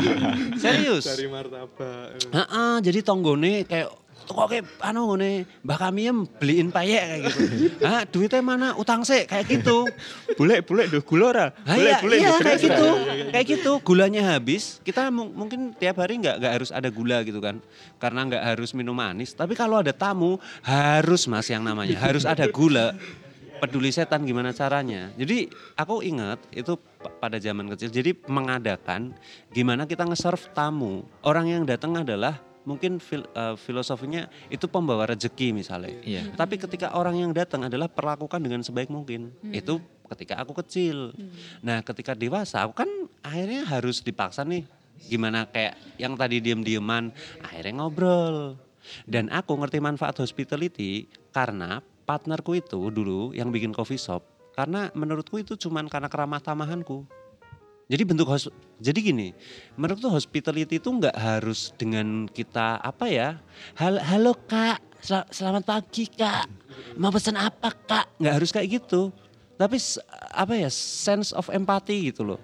[0.62, 1.04] Serius.
[1.04, 3.88] dari martabak Heeh, jadi tonggone kayak
[4.22, 7.40] kok kayak anu ngene Mbah Kamiem beliin payek kayak gitu.
[7.82, 8.68] Hah, duitnya mana?
[8.72, 9.84] Utang sih kayak gitu.
[10.40, 11.46] Boleh, boleh, duh gula ora?
[11.62, 12.18] Ah, Boleh, iya, boleh.
[12.18, 12.86] iya, kayak gitu.
[12.88, 13.28] bener.
[13.28, 17.36] Kayak gitu, gulanya habis, kita mu- mungkin tiap hari nggak nggak harus ada gula gitu
[17.36, 17.60] kan.
[18.00, 22.48] Karena nggak harus minum manis, tapi kalau ada tamu harus Mas yang namanya, harus ada
[22.48, 22.96] gula.
[23.62, 25.14] Peduli setan gimana caranya.
[25.14, 25.46] Jadi
[25.78, 27.94] aku ingat itu pa- pada zaman kecil.
[27.94, 29.14] Jadi mengadakan
[29.54, 31.06] gimana kita nge-serve tamu.
[31.22, 35.94] Orang yang datang adalah mungkin fil- eh, filosofinya itu pembawa rezeki misalnya.
[36.02, 36.34] Iya.
[36.34, 39.30] Tapi ketika orang yang datang adalah perlakukan dengan sebaik mungkin.
[39.54, 39.78] Itu
[40.10, 41.14] ketika aku kecil.
[41.62, 42.90] Nah, ketika dewasa aku kan
[43.22, 44.66] akhirnya harus dipaksa nih
[45.06, 48.58] gimana kayak yang tadi diem-dieman akhirnya ngobrol.
[49.06, 55.40] Dan aku ngerti manfaat hospitality karena partnerku itu dulu yang bikin coffee shop karena menurutku
[55.40, 57.08] itu cuman karena keramah tamahanku.
[57.90, 58.48] Jadi bentuk hos
[58.80, 59.36] jadi gini,
[59.76, 63.28] menurutku hospitality itu nggak harus dengan kita apa ya?
[63.76, 66.48] Hal halo kak, sel- selamat pagi kak,
[66.96, 68.16] mau pesan apa kak?
[68.16, 69.12] Nggak harus kayak gitu.
[69.60, 69.76] Tapi
[70.32, 72.40] apa ya sense of empathy gitu loh.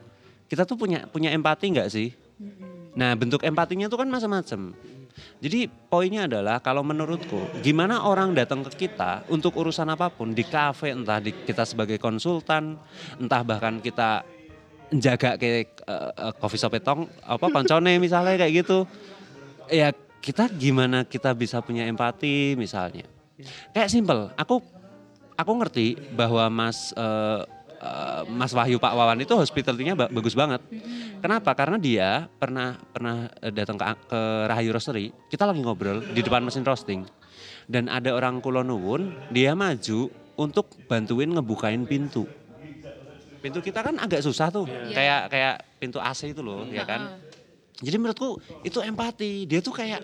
[0.53, 2.13] Kita tuh punya punya empati nggak sih?
[2.99, 4.77] Nah bentuk empatinya tuh kan macam-macam.
[5.39, 10.43] Jadi poinnya adalah kalau menurutku gimana orang datang ke kita untuk urusan apa pun di
[10.43, 12.79] kafe entah di, kita sebagai konsultan
[13.19, 14.23] entah bahkan kita
[14.93, 18.89] jaga kayak eh, eh, coffee shop tong apa koncone misalnya kayak gitu
[19.69, 23.07] ya kita gimana kita bisa punya empati misalnya.
[23.71, 24.59] Kayak simple aku
[25.39, 27.43] aku ngerti bahwa Mas eh,
[27.79, 30.61] eh, Mas Wahyu Pak Wawan itu hospitality-nya ba- bagus banget.
[31.19, 31.55] Kenapa?
[31.55, 36.43] Karena dia pernah pernah eh, datang ke, ke Rahayu Roastery, kita lagi ngobrol di depan
[36.43, 37.07] mesin roasting.
[37.69, 42.25] Dan ada orang Kulonwun, dia maju untuk bantuin ngebukain pintu.
[43.39, 47.23] Pintu kita kan agak susah tuh, kayak kayak pintu AC itu loh, ya kan?
[47.79, 49.47] Jadi menurutku itu empati.
[49.47, 50.03] Dia tuh kayak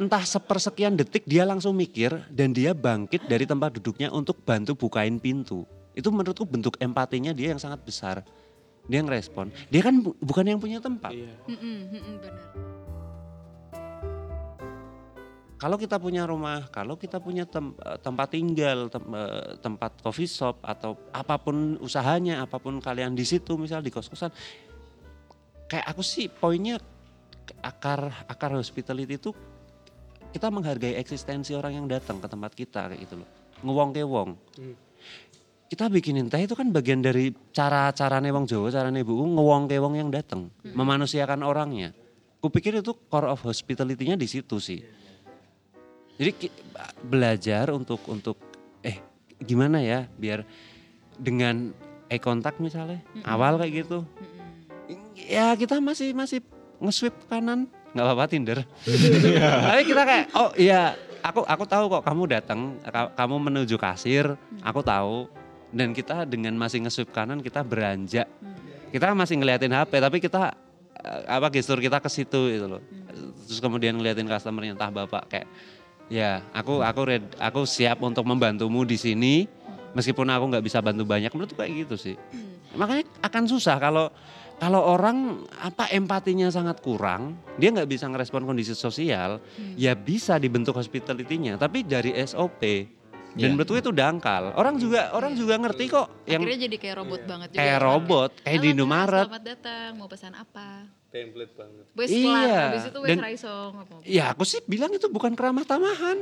[0.00, 5.20] entah sepersekian detik dia langsung mikir dan dia bangkit dari tempat duduknya untuk bantu bukain
[5.20, 5.62] pintu.
[5.94, 8.22] Itu menurutku bentuk empatinya dia yang sangat besar.
[8.86, 9.50] Dia ngerespon.
[9.70, 11.12] Dia kan bu- bukan yang punya tempat.
[11.14, 11.34] Iya.
[11.46, 12.34] Benar.
[15.60, 20.24] Kalau kita punya rumah, kalau kita punya tem- eh, tempat tinggal, tem- eh, tempat coffee
[20.24, 24.32] shop atau apa pun usahanya, apa pun kalian di situ, misal di kos-kosan,
[25.68, 26.80] kayak aku sih poinnya
[27.60, 29.30] akar akar hospitality itu
[30.32, 33.28] kita menghargai eksistensi orang yang datang ke tempat kita kayak gitu loh.
[33.60, 34.30] Ngewong ke wong.
[34.56, 34.74] Hmm.
[35.70, 39.94] Kita bikinin teh itu kan bagian dari cara-carane wong Jawa, carane Bu ngewong ke wong
[39.94, 41.94] yang datang, memanusiakan orangnya.
[42.42, 44.82] Kupikir itu core of hospitality-nya di situ sih.
[46.18, 46.50] Jadi
[47.06, 48.34] belajar untuk untuk
[48.82, 48.98] eh
[49.38, 50.42] gimana ya biar
[51.14, 51.70] dengan
[52.10, 54.02] eye contact misalnya awal kayak gitu.
[55.14, 56.42] Ya kita masih masih
[56.82, 58.58] nge-swipe kanan nggak apa-apa Tinder.
[59.70, 64.34] Tapi kita kayak oh iya aku aku tahu kok kamu datang ka- kamu menuju kasir
[64.66, 65.30] aku tahu
[65.70, 68.26] dan kita dengan masih nge-swipe kanan kita beranjak.
[68.90, 70.54] Kita masih ngeliatin HP tapi kita
[70.98, 72.82] eh, apa gestur kita ke situ itu loh.
[73.46, 75.48] Terus kemudian ngeliatin customernya entah bapak kayak
[76.10, 79.46] ya aku aku red- aku siap untuk membantumu di sini
[79.94, 81.30] meskipun aku nggak bisa bantu banyak.
[81.30, 82.16] Menurut kayak gitu sih.
[82.74, 84.10] Makanya akan susah kalau
[84.60, 89.40] kalau orang apa empatinya sangat kurang dia nggak bisa ngerespon kondisi sosial
[89.78, 91.56] ya bisa dibentuk hospitality-nya.
[91.56, 92.90] Tapi dari SOP
[93.30, 93.52] dan Iya.
[93.52, 97.48] menurutku itu dangkal orang juga orang juga ngerti kok yang Akhirnya jadi kayak robot banget
[97.48, 97.58] juga.
[97.58, 100.68] kayak ya, robot kayak Halo, di Indomaret Selamat datang, mau pesan apa?
[101.08, 101.84] Template banget.
[101.92, 103.72] Wes Iya, kelar, habis itu wes dan- raisong.
[103.76, 106.18] Apa Ya aku sih bilang itu bukan keramah tamahan.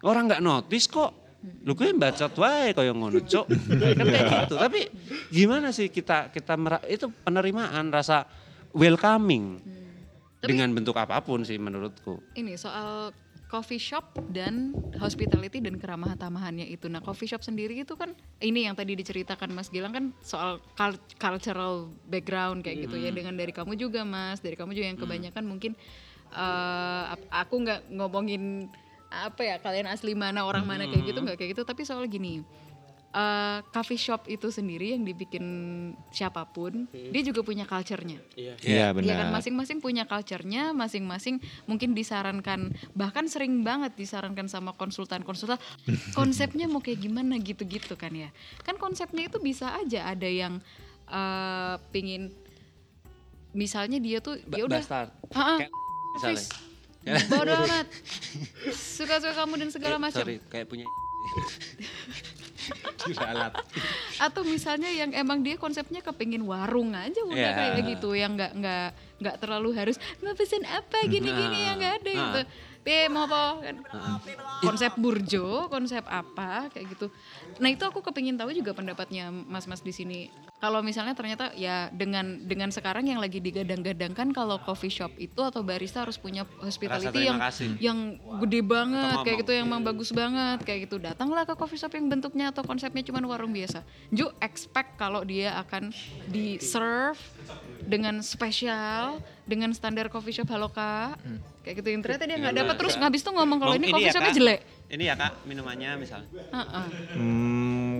[0.00, 1.12] Orang nggak notice kok.
[1.60, 3.44] Lu kue bacot wae kaya ngono, Cuk.
[4.00, 4.54] kan kayak gitu.
[4.56, 4.80] Tapi
[5.28, 8.24] gimana sih kita kita mera- itu penerimaan rasa
[8.70, 12.24] welcoming Tapi- dengan bentuk apa pun sih menurutku.
[12.32, 13.12] Ini soal
[13.54, 16.90] coffee shop dan hospitality dan keramah tamahannya itu.
[16.90, 18.10] Nah, coffee shop sendiri itu kan
[18.42, 23.14] ini yang tadi diceritakan Mas Gilang kan soal cul- cultural background kayak gitu ya.
[23.14, 25.78] Dengan dari kamu juga Mas, dari kamu juga yang kebanyakan mungkin
[26.34, 28.66] eh, ap- aku nggak ngomongin
[29.14, 31.62] apa ya kalian asli mana orang mana kayak gitu nggak kayak gitu.
[31.62, 32.42] Tapi soal gini
[33.14, 35.44] eh, coffee shop itu sendiri yang dibikin
[36.10, 38.54] siapa pun dia juga punya culture-nya Iya.
[38.58, 39.30] Iya Iya kan benar.
[39.32, 42.60] masing-masing punya culture-nya, masing-masing mungkin disarankan
[42.92, 45.62] bahkan sering banget disarankan sama konsultan-konsultan
[46.18, 48.34] konsepnya mau kayak gimana gitu-gitu kan ya.
[48.60, 50.58] Kan konsepnya itu bisa aja ada yang
[51.06, 52.34] eh, pingin
[53.52, 55.14] misalnya dia tuh ya udah Bastard.
[55.30, 55.70] ah, ah, Kayak
[56.12, 56.42] misalnya.
[56.42, 57.30] office.
[57.30, 57.86] bodo amat
[58.72, 60.88] suka-suka kamu dan segala macam Sorry, kayak punya
[64.24, 67.52] atau misalnya yang emang dia konsepnya kepingin warung aja udah Iya.
[67.54, 68.86] kayak gitu yang nggak nggak
[69.20, 71.64] nggak terlalu harus mau pesen apa gini-gini Nah.
[71.66, 72.18] yang nggak ada Nah.
[72.20, 72.40] gitu
[72.84, 73.76] Be, mau apa kan?
[74.60, 77.08] Konsep burjo konsep apa kayak gitu.
[77.56, 80.28] Nah itu aku kepingin tahu juga pendapatnya mas-mas di sini.
[80.60, 85.64] Kalau misalnya ternyata ya dengan dengan sekarang yang lagi digadang-gadangkan kalau coffee shop itu atau
[85.64, 87.40] barista harus punya hospitality yang
[87.80, 87.98] yang
[88.44, 91.00] gede banget kayak gitu yang emang bagus banget kayak gitu.
[91.00, 93.80] Datanglah ke coffee shop yang bentuknya atau konsepnya cuma warung biasa.
[94.12, 95.88] Ju expect kalau dia akan
[96.28, 97.16] di serve
[97.84, 101.20] dengan spesial dengan standar coffee shop halo kak
[101.64, 104.08] kayak gitu yang ternyata dia nggak dapat terus ngabis tuh ngomong kalau ini ini coffee
[104.08, 104.38] ya, shopnya Kak?
[104.40, 106.28] jelek Ini ya kak minumannya misalnya.
[106.52, 106.86] Heeh.
[107.16, 107.94] Hmm,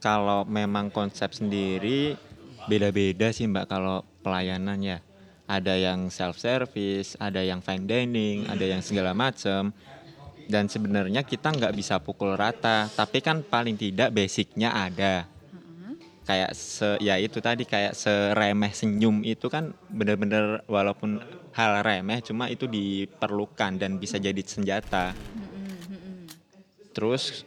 [0.00, 2.16] kalau memang konsep sendiri
[2.66, 5.04] beda-beda sih mbak kalau pelayanannya.
[5.44, 9.76] Ada yang self service, ada yang fine dining, ada yang segala macam.
[10.48, 15.28] Dan sebenarnya kita nggak bisa pukul rata, tapi kan paling tidak basicnya ada.
[16.24, 21.20] Kayak se ya itu tadi kayak seremeh senyum itu kan bener-bener walaupun
[21.52, 25.12] hal remeh cuma itu diperlukan dan bisa jadi senjata.
[26.96, 27.44] Terus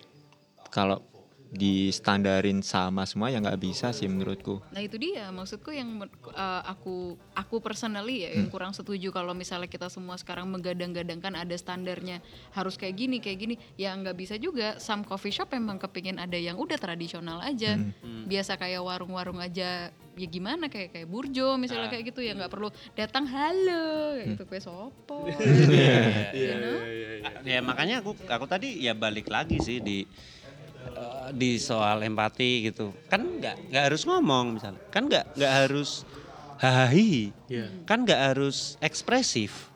[0.69, 1.01] kalau
[1.47, 4.60] di standarin sama semua ya nggak bisa sih menurutku.
[4.75, 5.31] Nah itu dia.
[5.31, 10.51] Maksudku yang eh, aku aku personally ya yang kurang setuju kalau misalnya kita semua sekarang
[10.51, 12.19] menggadang-gadangkan ada standarnya
[12.51, 13.55] harus kayak gini kayak gini.
[13.79, 14.75] Ya nggak bisa juga.
[14.83, 17.79] Some coffee shop memang kepingin ada yang udah tradisional aja.
[18.27, 22.73] Biasa kayak warung-warung aja ya gimana kayak kayak burjo misalnya kayak gitu ya nggak perlu
[22.97, 25.29] datang halo kayak gitu kue sopo?
[26.33, 26.77] You know?
[27.45, 30.10] Ya makanya aku aku tadi ya balik lagi sih di
[30.88, 32.91] eh, di soal empati gitu.
[33.08, 34.82] Kan nggak nggak harus ngomong misalnya.
[34.89, 36.08] Kan nggak nggak harus
[36.58, 36.89] hahaha.
[37.47, 37.67] Iya.
[37.86, 39.69] Kan nggak harus ekspresif.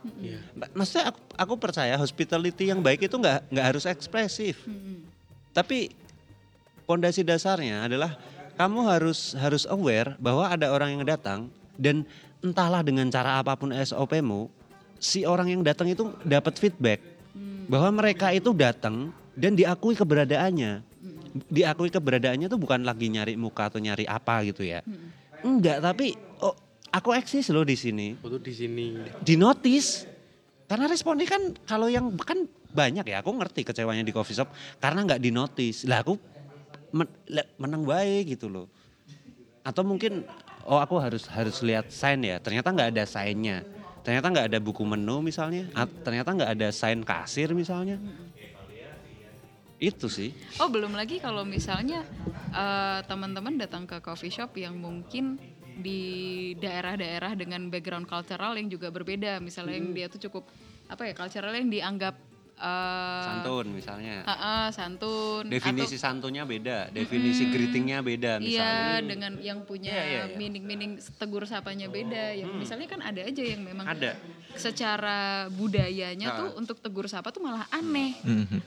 [0.58, 4.66] Ma- Maksudnya aku, aku percaya hospitality yang baik itu nggak nggak harus ekspresif.
[5.52, 5.92] Tapi
[6.88, 8.16] pondasi dasarnya adalah
[8.58, 11.48] kamu harus harus aware bahwa ada orang yang datang
[11.80, 12.04] dan
[12.42, 14.50] entahlah dengan cara apa pun SOP-mu,
[14.98, 17.02] si orang yang datang itu dapat feedback
[17.70, 20.84] bahwa mereka itu datang dan diakui keberadaannya.
[21.32, 24.84] Diakui keberadaannya itu bukan lagi nyari muka atau nyari apa gitu ya.
[25.42, 26.14] Enggak, tapi
[26.44, 26.54] oh,
[26.92, 28.20] aku eksis loh di sini.
[28.20, 29.00] Aku tuh di sini.
[29.24, 30.06] di notice.
[30.68, 34.48] Karena responnya kan kalau yang kan banyak ya aku ngerti kecewanya di coffee shop
[34.80, 35.84] karena nggak di notice.
[35.84, 36.16] Lah aku
[36.96, 38.68] men- le- menang baik gitu loh.
[39.64, 40.24] Atau mungkin
[40.64, 43.64] oh aku harus harus lihat sign ya ternyata nggak ada signnya.
[44.02, 48.02] Ternyata nggak ada buku menu misalnya At- ternyata nggak ada sign kasir misalnya
[49.82, 50.30] itu sih.
[50.62, 52.06] Oh belum lagi kalau misalnya
[52.54, 55.42] eh, teman-teman datang ke coffee shop yang mungkin
[55.82, 60.46] di daerah-daerah dengan background cultural yang juga berbeda, misalnya yang dia tuh cukup
[60.86, 62.14] apa ya cultural yang dianggap
[62.62, 65.44] eh, santun misalnya ah, ah, santun.
[65.46, 70.36] definisi atau- santunya beda definisi greetingnya beda misalnya Iya, dengan yang punya Iya, iya, iya.
[70.36, 72.34] meaning-meaning tegur sapanya beda.
[72.34, 74.14] Yang misalnya kan ada aja yang memang Ada.
[74.56, 75.18] secara
[75.50, 78.14] budayanya tuh untuk tegur sapa tuh malah aneh.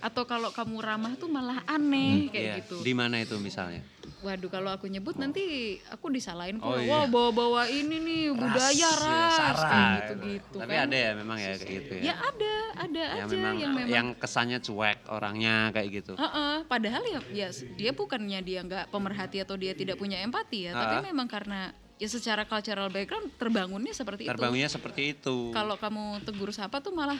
[0.00, 2.54] Atau kalau kamu ramah tuh malah aneh kayak Iya.
[2.60, 2.76] gitu.
[2.80, 3.80] di mana itu misalnya
[4.20, 5.44] Waduh kalau aku nyebut nanti
[5.86, 6.80] aku disalahin Oh, pula.
[6.80, 6.88] iya.
[6.90, 10.84] Wah bawa-bawa ini nih budaya Ras, ya, ras kayak gitu-gitu tapi kan.
[10.86, 13.83] ada ya memang ya kayak gitu ya Ya ada, ada yang aja memang, yang memang
[13.86, 16.12] yang kesannya cuek orangnya kayak gitu.
[16.14, 20.72] Heeh, padahal ya, ya dia bukannya dia nggak pemerhati atau dia tidak punya empati ya,
[20.72, 21.02] tapi Ah.
[21.04, 25.50] memang karena ya secara cultural background terbangunnya seperti Terbangunnya seperti itu.
[25.50, 25.54] itu.
[25.54, 27.18] Kalau kamu tegur sapa tuh malah,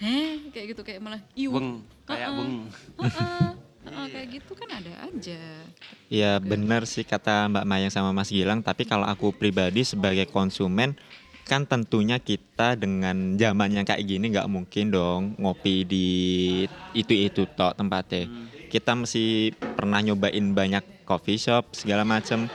[0.00, 1.52] heh kayak gitu kayak malah iu.
[1.52, 2.36] beng kayak Heeh.
[2.36, 2.52] beng.
[3.00, 3.48] Heeh,
[3.84, 5.42] heeh, kayak gitu kan ada aja.
[6.12, 10.94] Ya benar sih kata Mbak Mayang sama Mas Gilang, tapi kalau aku pribadi sebagai konsumen
[11.44, 16.08] kan tentunya kita dengan zaman yang kayak gini nggak mungkin dong ngopi di
[16.96, 18.28] itu-itu tok tempatnya.
[18.72, 22.48] Kita mesti pernah nyobain banyak coffee shop segala macam.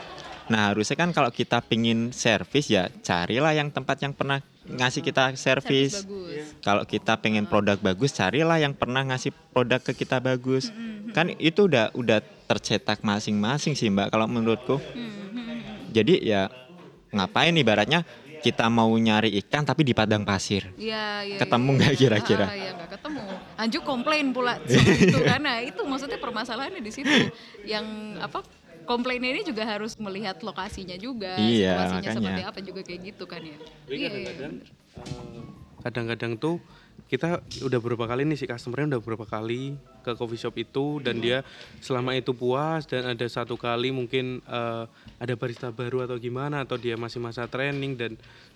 [0.49, 5.34] Nah harusnya kan kalau kita pingin servis ya carilah yang tempat yang pernah ngasih kita
[5.38, 6.60] Servis servis.
[6.62, 10.73] Kalau kita pengen produk bagus, carilah yang pernah ngasih produk ke kita bagus.
[11.13, 14.82] Kan itu udah udah tercetak masing-masing sih Mbak kalau menurutku.
[15.89, 16.49] Jadi ya
[17.10, 18.06] ngapain ibaratnya
[18.39, 20.71] kita mau nyari ikan tapi di padang pasir.
[20.80, 21.38] Iya, iya.
[21.39, 21.99] Ketemu iya, nggak iya.
[21.99, 22.45] kira-kira?
[22.47, 23.21] Ah, Iya, nggak ketemu.
[23.60, 24.54] Anjuk komplain pula
[25.04, 27.15] itu karena itu maksudnya permasalahannya di situ.
[27.67, 27.86] Yang
[28.23, 28.39] apa?
[28.88, 32.17] Komplainnya ini juga harus melihat lokasinya juga, Iya, situasinya makanya.
[32.17, 33.54] seperti apa juga kayak gitu kan ya.
[33.54, 33.62] Iya,
[33.93, 35.45] iya, kadang-kadang eh,
[35.86, 36.56] kadang-kadang tuh
[37.08, 41.22] kita udah beberapa kali nih si customernya udah beberapa kali ke coffee shop itu dan
[41.24, 41.46] dia
[41.80, 44.86] selama itu puas dan ada satu kali mungkin eh,
[45.22, 48.12] ada barista baru atau gimana atau dia masih masa training dan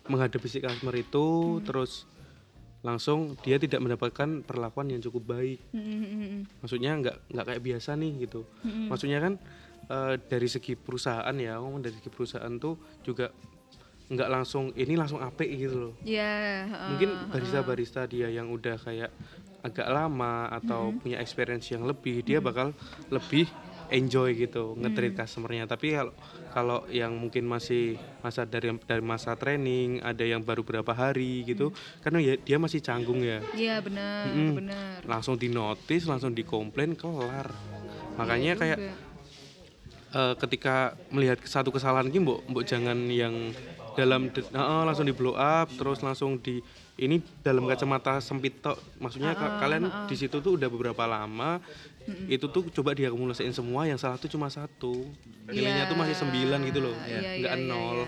[0.09, 2.09] menghadapi si customer itu terus
[2.83, 5.63] langsung dia tidak mendapatkan perlakuan yang cukup baik.
[6.59, 8.43] Maksudnya nggak nggak kayak biasa nih gitu.
[8.91, 9.33] Maksudnya kan
[9.87, 12.75] eh, dari segi perusahaan ya ngomong dari segi perusahaan tuh
[13.07, 13.31] juga
[14.11, 15.93] nggak langsung ini langsung apik gitu loh.
[16.03, 16.87] Iya, heeh.
[16.91, 19.11] mungkin barista-barista dia yang udah kayak
[19.63, 22.75] agak lama atau punya experience yang lebih dia bakal
[23.07, 23.47] lebih
[23.87, 25.63] enjoy gitu nge-treat customernya.
[25.69, 26.13] Tapi kalau
[26.53, 31.71] kalau yang mungkin masih masa dari dari masa training ada yang baru berapa hari gitu
[32.03, 33.39] karena ya dia masih canggung ya.
[33.55, 34.51] Iya, benar, Mm-mm.
[34.59, 34.99] benar.
[35.07, 37.49] langsung di notice langsung dikomplain kelar.
[38.19, 38.79] Makanya Iya kayak
[40.13, 43.33] eh, ketika melihat satu kesalahan ini mbok mbok jangan yang
[43.93, 46.59] dalam de- Heeh, langsung di blow up terus langsung di
[46.95, 48.77] ini dalam kacamata sempit tok.
[48.97, 51.57] Maksudnya ka- kalian di situ tuh udah beberapa lama
[52.27, 55.07] itu tuh coba diakumulasiin semua yang salah tuh cuma satu.
[55.45, 55.89] Nilainya Iya.
[55.89, 57.99] tuh masih sembilan gitu loh Iya, nggak iya, nol.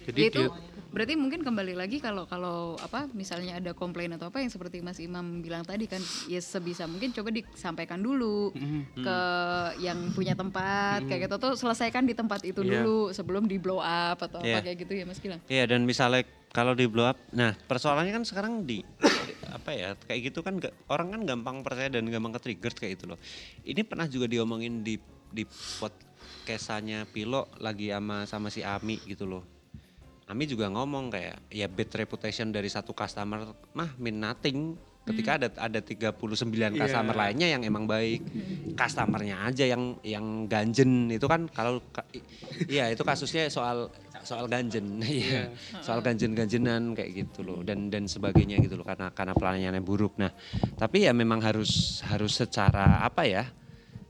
[0.00, 0.52] Jadi itu dia-
[0.90, 4.98] berarti mungkin kembali lagi kalau kalau apa misalnya ada komplain atau apa yang seperti Mas
[4.98, 8.50] Imam bilang tadi kan ya sebisa mungkin coba disampaikan dulu
[8.94, 9.18] ke
[9.78, 12.82] yang punya tempat kayak gitu tuh selesaikan di tempat itu Iya.
[12.82, 14.58] dulu sebelum di blow up atau Iya.
[14.58, 15.40] apa kayak gitu ya Mas Gilang.
[15.46, 18.82] Iya dan misalnya kalau di blow up, nah persoalannya kan sekarang di
[19.54, 20.58] apa ya kayak gitu kan
[20.90, 23.18] orang kan gampang percaya dan gampang ke trigger kayak gitu loh.
[23.62, 24.98] Ini pernah juga diomongin di
[25.30, 25.46] di
[25.78, 29.59] podcastnya Pilo lagi sama sama si Ami gitu loh.
[30.30, 35.48] Ami juga ngomong kayak ya bad reputation dari satu customer mah mean nothing ketika ada
[35.58, 36.14] ada 39
[36.78, 38.22] customer lainnya yang emang baik.
[38.78, 41.82] Customernya aja yang yang ganjen itu kan kalau
[42.70, 43.90] iya itu kasusnya soal
[44.22, 45.50] soal ganjen iya
[45.82, 50.14] soal ganjen-ganjenan kayak gitu loh dan dan sebagainya gitu loh karena karena pelayanannya buruk.
[50.22, 50.30] Nah,
[50.78, 53.50] tapi ya memang harus harus secara apa ya?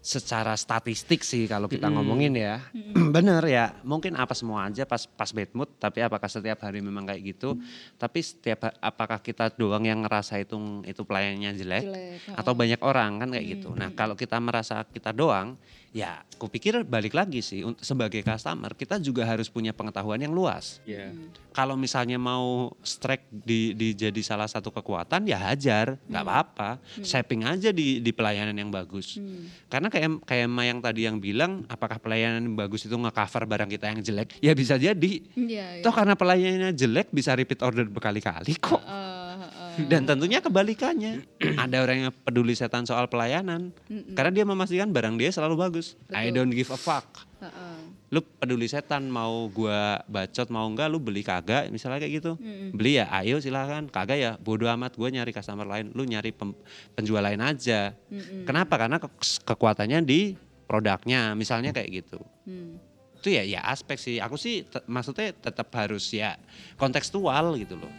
[0.00, 2.64] Secara statistik sih kalau kita ngomongin ya.
[3.14, 7.04] Bener ya mungkin apa semua aja pas pas bad mood tapi apakah setiap hari memang
[7.04, 7.60] kayak gitu?
[8.00, 10.56] Tapi setiap apakah kita doang yang ngerasa itu
[10.88, 13.76] itu pelayanannya jelek, Jelek, atau banyak orang kan kayak gitu.
[13.76, 19.26] Nah kalau kita merasa kita doang ya kupikir balik lagi sih sebagai customer kita juga
[19.26, 20.80] harus punya pengetahuan yang luas.
[20.86, 21.12] Ya.
[21.50, 26.70] kalau misalnya mau strike di, di jadi salah satu kekuatan ya hajar nggak apa-apa.
[27.02, 29.18] Shaping aja di di pelayanan yang bagus.
[29.66, 33.70] Karena kayak kayak Ma yang tadi yang bilang apakah pelayanan yang bagus itu nge-cover barang
[33.70, 34.38] kita yang jelek?
[34.40, 35.12] Ya bisa jadi.
[35.36, 35.82] Iya, iya.
[35.84, 38.80] toh karena pelayanannya jelek bisa repeat order berkali-kali kok.
[38.80, 41.26] Eh, eh, dan tentunya kebalikannya.
[41.68, 43.74] Ada orang yang peduli setan soal pelayanan.
[44.16, 45.98] Karena dia memastikan barang dia selalu bagus.
[46.08, 46.34] I Betul.
[46.38, 47.26] don't give a fuck.
[47.42, 47.99] Eh, eh.
[48.10, 52.32] Lu peduli setan mau gua bacot mau enggak lu beli kagak misalnya kayak gitu.
[52.74, 56.58] Beli ya ayo silahkan kagak ya bodo amat gua nyari customer lain lu nyari pem-
[56.92, 57.94] penjual lain aja.
[58.42, 58.74] Kenapa?
[58.76, 59.14] Karena ke-
[59.46, 60.34] kekuatannya di
[60.66, 62.18] produknya misalnya kayak gitu.
[62.46, 62.82] Hmm.
[63.20, 64.16] itu ya ya aspek sih.
[64.16, 66.40] Aku sih maksudnya tetap harus ya
[66.80, 67.92] kontekstual gitu loh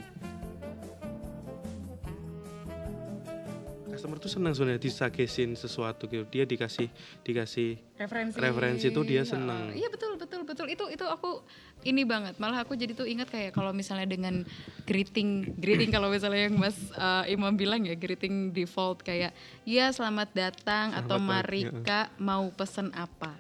[3.92, 6.24] Customer tuh senang sebenarnya disakesin sesuatu gitu.
[6.26, 6.88] Dia dikasih
[7.22, 9.30] dikasih referensi Referensi tuh dia Heeh.
[9.30, 9.66] seneng.
[9.72, 11.44] iya betul betul betul itu itu aku
[11.82, 14.42] ini banget malah aku jadi tuh ingat kayak kalau misalnya dengan
[14.84, 20.32] greeting greeting kalau misalnya yang Mas uh, Imam bilang ya greeting default kayak ya selamat
[20.32, 23.34] datang atau Selamat mari pagi, kak mau pesen apa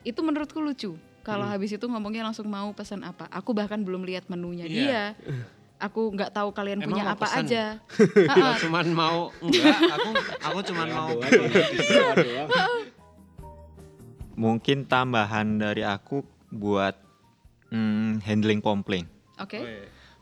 [0.00, 1.52] itu menurutku lucu kalau Hmm.
[1.52, 4.72] habis itu ngomongnya langsung mau pesan apa aku bahkan belum lihat menunya Iya.
[4.72, 5.02] dia
[5.78, 7.46] aku nggak tahu kalian Emang punya apa pesen?
[7.46, 7.64] aja
[8.62, 10.10] cuman mau enggak aku
[10.42, 11.10] aku cuman mau
[14.38, 16.22] Mungkin tambahan dari aku
[16.54, 16.94] buat
[17.74, 19.10] mm, handling komplain.
[19.34, 19.58] oke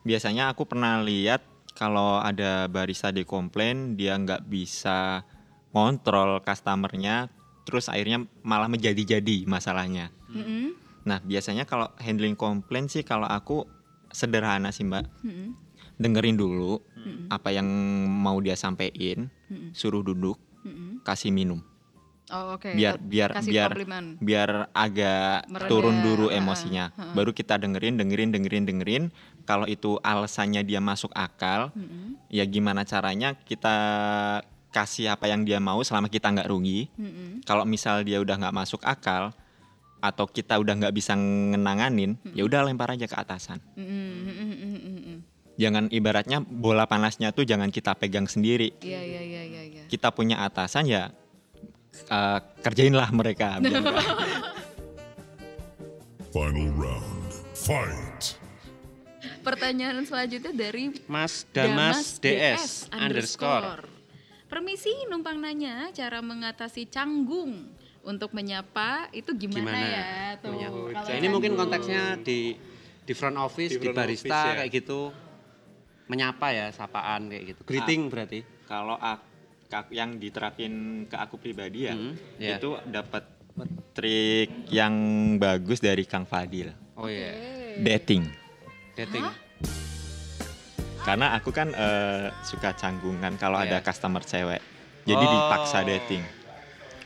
[0.08, 1.44] Biasanya aku pernah lihat
[1.76, 5.20] kalau ada barista di komplain dia nggak bisa
[5.68, 7.28] kontrol customernya,
[7.68, 10.08] terus akhirnya malah menjadi-jadi masalahnya.
[10.32, 10.72] Mm-mm.
[11.04, 13.68] Nah biasanya kalau handling komplain sih kalau aku
[14.16, 15.52] sederhana sih mbak, Mm-mm.
[16.00, 16.80] dengerin dulu
[17.28, 17.68] apa yang
[18.08, 19.28] mau dia sampein,
[19.76, 21.04] suruh duduk, Mm-mm.
[21.04, 21.60] kasih minum,
[22.32, 24.04] oh oke biar biar kasih biar komplimen.
[24.18, 26.90] biar agak Mereda, turun dulu emosinya.
[26.96, 27.12] ha-ha.
[27.14, 29.04] Baru kita dengerin, dengerin, dengerin, dengerin.
[29.46, 32.18] Kalau itu alasannya dia masuk akal, Mm-mm.
[32.26, 33.76] ya gimana caranya kita
[34.74, 36.90] kasih apa yang dia mau selama kita nggak rugi.
[36.98, 37.46] Mm-mm.
[37.46, 39.30] Kalau misal dia udah nggak masuk akal
[40.06, 43.58] atau kita udah nggak bisa ngenanganin, ya udah lempar aja ke atasan.
[43.74, 45.22] Mm-mm.
[45.56, 48.76] Jangan ibaratnya bola panasnya tuh jangan kita pegang sendiri.
[48.84, 49.62] Iya iya iya iya.
[49.72, 49.82] iya.
[49.88, 51.08] Kita punya atasan ya
[52.12, 53.56] eh, kerjainlah mereka.
[56.36, 57.32] Final round.
[57.56, 58.36] Fight.
[59.40, 63.88] Pertanyaan selanjutnya dari Mas Damas DS underscore.
[64.46, 67.72] Permisi numpang nanya cara mengatasi canggung
[68.06, 69.82] untuk menyapa itu gimana, Gimana?
[69.82, 70.06] ya
[70.38, 70.54] tuh.
[70.54, 72.54] Kalau Ini mungkin konteksnya di
[73.02, 74.54] di front office, Di di, front barista office, ya.
[74.56, 75.00] kayak gitu.
[76.06, 77.60] Menyapa ya, sapaan kayak gitu.
[77.66, 78.40] Greeting berarti.
[78.66, 78.94] kalau
[79.90, 80.72] yang diterapin
[81.06, 82.58] ke aku pribadi ya Hmm, iya.
[82.58, 83.26] itu dapat
[83.92, 84.94] trik yang
[85.36, 87.30] bagus dari Kang Fadil Oh iya.
[87.76, 88.26] dating
[88.94, 89.22] Dating.
[91.02, 93.78] karena aku kan eh, suka canggungan kalau Iya.
[93.78, 94.58] ada customer cewek
[95.02, 95.30] jadi Oh.
[95.30, 96.22] dipaksa dating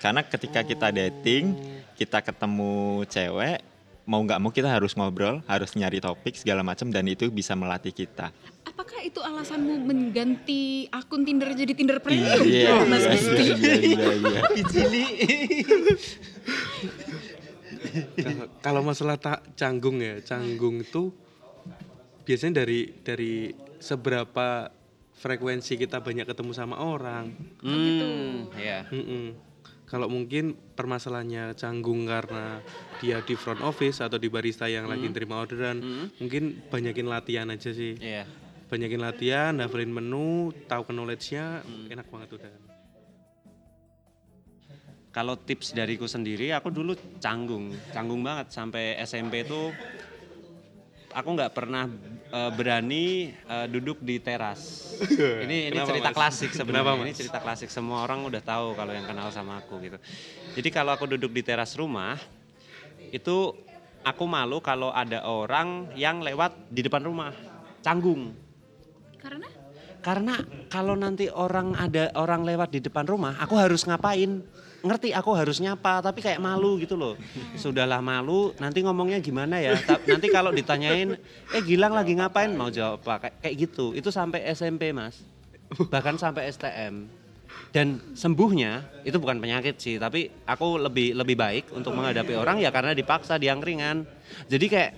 [0.00, 1.54] karena ketika kita dating
[1.94, 2.72] kita ketemu
[3.06, 3.60] cewek
[4.02, 7.92] mau nggak mau kita harus ngobrol harus nyari topik segala macam dan itu bisa melatih
[7.92, 8.32] kita
[8.62, 12.42] Apakah itu alasanmu mengganti akun Tinder jadi Tinder Premium?
[12.42, 13.44] iya Mas iya Gusti?
[13.44, 14.40] iya iya, iya.
[18.16, 21.12] Kalau- Kalau masalah tak canggung ya, canggung itu
[22.22, 24.68] biasanya dari dari seberapa
[25.14, 27.32] frekuensi kita banyak ketemu sama orang.
[27.60, 28.84] Hmm, iya.
[28.88, 29.49] Mm-mm.
[29.90, 32.62] Kalau mungkin permasalahannya canggung karena
[33.02, 35.82] dia di front office atau di barista yang lagi terima orderan,
[36.22, 37.98] mungkin banyakin latihan aja sih.
[37.98, 38.22] Iya.
[38.70, 42.54] Banyakin latihan, hafalin menu, tahu knowledge-nya, enak banget udah.
[45.10, 49.74] Kalau tips dariku sendiri, aku dulu canggung, canggung banget sampai SMP itu
[51.10, 51.90] aku nggak pernah
[52.30, 54.94] eh, berani eh, duduk di teras.
[55.44, 56.16] ini ini Kenapa, cerita Mas?
[56.16, 56.94] klasik sebenarnya.
[57.02, 59.98] Ini cerita klasik semua orang udah tahu kalau yang kenal sama aku gitu.
[60.58, 62.18] Jadi kalau aku duduk di teras rumah
[63.10, 63.54] itu
[64.06, 67.34] aku malu kalau ada orang yang lewat di depan rumah.
[67.80, 68.36] Canggung.
[69.20, 69.48] Karena
[70.00, 70.32] Karena
[70.72, 74.40] kalau nanti orang ada orang lewat di depan rumah, aku harus ngapain?
[74.80, 77.12] Ngerti aku harus nyapa, tapi kayak malu gitu loh.
[77.54, 79.76] Sudahlah malu, nanti ngomongnya gimana ya?
[80.08, 81.20] Nanti kalau ditanyain,
[81.52, 82.48] eh Gilang lagi ngapain?
[82.56, 83.28] Mau jawab apa?
[83.28, 83.86] Kayak- Kayak gitu.
[83.92, 85.20] Itu sampai SMP mas,
[85.88, 87.12] bahkan sampai STM.
[87.70, 92.72] Dan sembuhnya itu bukan penyakit sih, tapi aku lebih lebih baik untuk menghadapi orang ya
[92.72, 94.02] karena dipaksa diangkringan.
[94.48, 94.92] Jadi kayak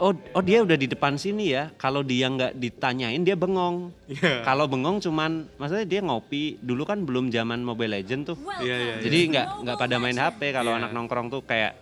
[0.00, 1.68] oh oh dia udah di depan sini ya.
[1.76, 3.92] Kalau dia nggak ditanyain dia bengong.
[4.08, 4.42] Iya.
[4.42, 6.56] Kalau bengong cuman maksudnya dia ngopi.
[6.58, 8.36] Dulu kan belum zaman Mobile Legend tuh.
[8.64, 8.94] Iya, iya.
[9.04, 10.40] Jadi nggak nggak pada main HP.
[10.56, 10.78] Kalau Iya.
[10.82, 11.76] anak nongkrong tuh kayak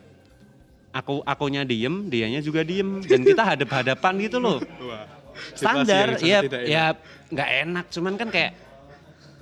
[0.93, 4.59] aku akunya diem, dianya juga diem dan kita hadap-hadapan gitu loh.
[5.59, 6.85] Standar ya ya
[7.31, 8.53] nggak enak cuman kan kayak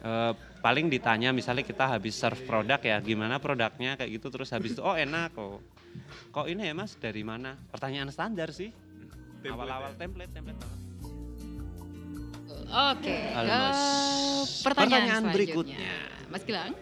[0.04, 4.74] eh, paling ditanya misalnya kita habis serve produk ya gimana produknya kayak gitu terus habis
[4.76, 5.62] itu oh enak kok
[6.28, 8.70] kok ini ya mas dari mana pertanyaan standar sih
[9.42, 10.80] awal-awal template template banget.
[12.66, 13.14] Oke.
[13.30, 13.80] Halo, eh, Mas.
[14.58, 15.32] pertanyaan, Pertanyaan selanjutnya.
[15.32, 15.90] berikutnya.
[16.26, 16.72] Mas Gilang.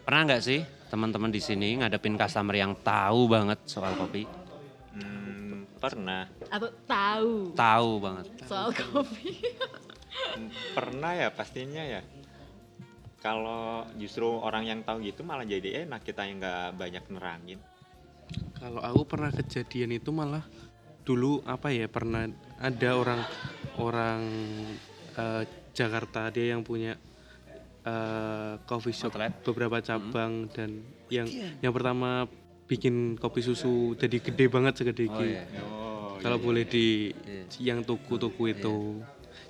[0.00, 4.24] pernah nggak sih teman-teman di sini ngadepin customer yang tahu banget soal kopi
[4.90, 6.24] Hmm, pernah.
[6.48, 9.36] Atau tahu tahu banget soal kopi.
[10.74, 12.00] Pernah ya pastinya ya.
[13.18, 17.58] Kalau justru orang yang tahu gitu malah jadi enak kita yang nggak banyak nerangin.
[18.58, 20.44] Kalau aku pernah kejadian itu malah
[21.06, 22.28] dulu apa ya pernah
[22.60, 23.20] ada orang
[23.80, 24.20] orang
[25.16, 27.00] eh, Jakarta dia yang punya
[27.86, 29.32] eh, coffee shop Outlet.
[29.40, 31.24] beberapa cabang dan yang
[31.64, 32.28] yang pertama
[32.68, 35.32] bikin kopi susu jadi gede banget segede oh gini.
[35.32, 35.44] iya
[36.18, 37.14] Kalau boleh di
[37.62, 39.00] yang tuku-tuku itu.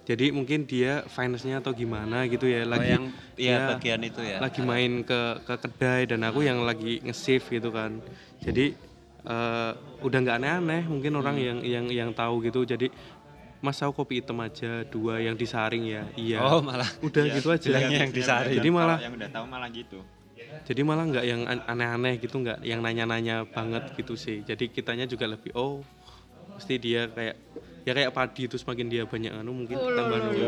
[0.09, 3.05] Jadi mungkin dia finance-nya atau gimana gitu ya oh, lagi yang
[3.36, 4.41] ya, ya, bagian itu ya.
[4.41, 8.01] lagi main ke ke kedai dan aku yang lagi nge-save gitu kan.
[8.41, 8.72] Jadi
[9.28, 11.45] eh, udah nggak aneh-aneh mungkin orang Hmm.
[11.45, 12.64] yang yang yang tahu gitu.
[12.64, 12.89] Jadi
[13.59, 16.03] mas aku kopi hitam aja dua yang disaring ya.
[16.16, 16.39] Iya.
[16.41, 16.89] Oh malah.
[17.03, 17.66] Udah Iya, gitu aja.
[17.68, 18.57] Yang Biasanya disaring.
[18.57, 20.01] Jadi malah- yang udah tahu malah gitu.
[20.64, 24.41] jadi malah nggak yang an- aneh-aneh gitu nggak yang nanya-nanya banget gitu sih.
[24.41, 25.80] Jadi kitanya juga lebih oh
[26.57, 27.36] pasti dia kayak
[27.89, 30.47] ya kayak padi itu semakin dia banyak anu mungkin tambah nunggu.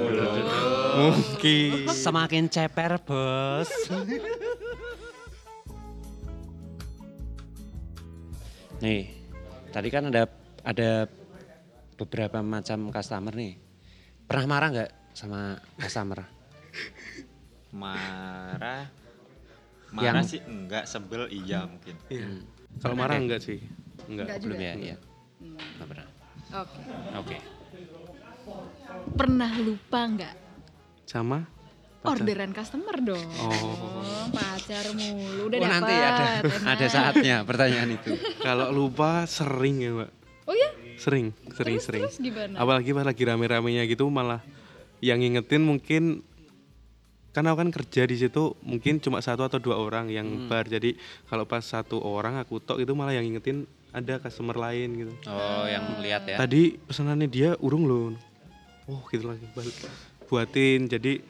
[1.00, 1.88] Mungkin.
[1.88, 3.70] Semakin ceper bos.
[8.84, 9.08] Nih
[9.72, 10.28] tadi kan ada
[10.60, 11.08] ada
[11.96, 13.56] beberapa macam customer nih.
[14.28, 16.28] Pernah marah nggak sama customer?
[17.72, 18.84] Marah.
[19.96, 21.96] Marah Yang- sih enggak, sebel iya mungkin.
[22.12, 22.44] Iya.
[22.84, 23.64] kalau marah enggak sih?
[24.12, 24.28] Enggak.
[24.28, 24.96] Enggak belum ya iya.
[25.40, 26.19] Nggak pernah
[26.50, 26.80] Oke.
[27.12, 27.36] oke
[29.12, 30.34] Pernah lupa nggak
[31.04, 31.46] sama
[32.00, 32.10] pacar.
[32.16, 33.26] orderan customer dong?
[33.36, 34.26] Oh.
[34.30, 35.72] pacar mulu udah oh dapat.
[35.72, 36.66] nanti ada enak.
[36.66, 40.10] ada saatnya pertanyaan itu Kalau lupa sering ya mbak,
[40.44, 40.70] Oh ya?
[40.96, 42.02] sering, sering, Terus, sering.
[42.04, 42.54] terus gimana?
[42.56, 44.42] Apalagi pas lagi rame-ramenya gitu malah
[44.98, 46.02] yang ngingetin mungkin
[47.30, 50.46] karena aku kan kerja di situ mungkin cuma satu atau dua orang yang Hmm.
[50.46, 54.88] bar jadi kalau pas satu orang aku tok itu malah yang ngingetin ada customer lain
[55.06, 55.12] gitu.
[55.26, 56.38] oh yang lihat ya?
[56.38, 58.14] Tadi pesanannya dia urung loh.
[58.86, 59.74] Oh gitu lagi balik.
[60.30, 61.22] Buatin jadi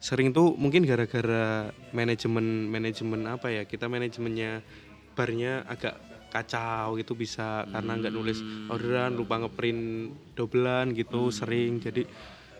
[0.00, 4.64] sering tuh mungkin gara-gara manajemen manajemen apa ya kita manajemennya
[5.12, 6.00] barnya agak
[6.30, 8.38] kacau gitu bisa karena nggak nulis
[8.70, 11.78] orderan lupa ngeprint dobelan gitu sering.
[11.82, 12.06] Jadi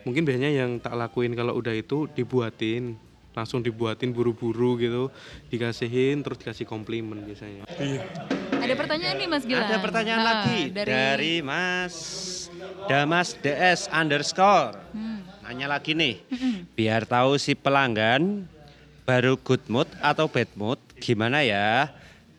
[0.07, 5.09] mungkin biasanya yang tak lakuin kalau udah itu dibuatin langsung dibuatin buru-buru gitu
[5.49, 7.62] dikasihin terus dikasih komplimen biasanya
[8.61, 9.66] Ada pertanyaan nih Mas Gilang.
[9.66, 11.41] Ada pertanyaan Nah, lagi dari...
[11.41, 11.97] Mas
[12.85, 14.76] Damas DS underscore.
[14.93, 15.24] Hmm.
[15.47, 16.20] Nanya lagi nih,
[16.76, 18.47] biar tahu si pelanggan
[19.09, 21.91] baru good mood atau bad mood, gimana ya?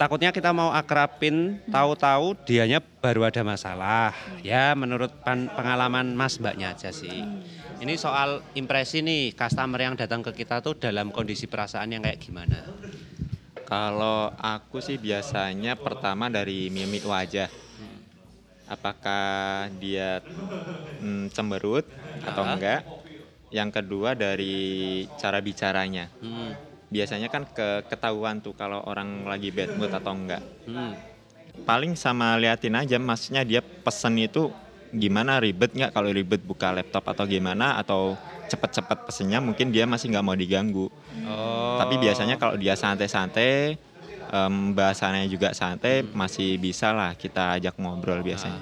[0.01, 4.09] Takutnya kita mau akrapin, tahu-tahu dianya baru ada masalah.
[4.41, 7.21] Ya menurut pan- pengalaman Mas Mbaknya aja sih.
[7.77, 12.17] Ini soal impresi nih, customer yang datang ke kita tuh dalam kondisi perasaan yang kayak
[12.17, 12.65] gimana?
[13.69, 17.53] Kalau aku sih biasanya pertama dari mimik wajah.
[18.73, 20.17] Apakah dia
[20.97, 21.85] mm, cemberut
[22.25, 22.81] atau enggak?
[23.53, 26.09] Yang kedua dari cara bicaranya.
[26.25, 26.70] Hmm.
[26.91, 30.43] Biasanya kan ke ketahuan tuh kalau orang lagi bad mood atau enggak.
[30.67, 30.91] Hmm.
[31.63, 34.51] Paling sama liatin aja maksudnya dia pesen itu
[34.91, 38.19] gimana ribet nggak kalau ribet buka laptop atau gimana atau
[38.51, 40.91] cepet-cepet pesennya mungkin dia masih nggak mau diganggu.
[41.23, 41.79] Oh.
[41.79, 43.79] Tapi biasanya kalau dia santai-santai,
[44.27, 48.59] em, bahasannya juga santai, masih bisa lah kita ajak ngobrol biasanya.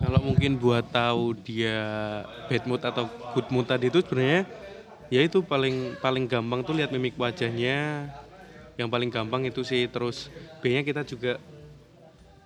[0.00, 1.84] Kalau mungkin buat tahu dia
[2.48, 3.04] bad mood atau
[3.36, 4.48] good mood tadi itu sebenarnya
[5.10, 8.08] ya itu paling paling gampang tuh lihat mimik wajahnya.
[8.78, 10.32] Yang paling gampang itu sih terus
[10.64, 11.36] B-nya kita juga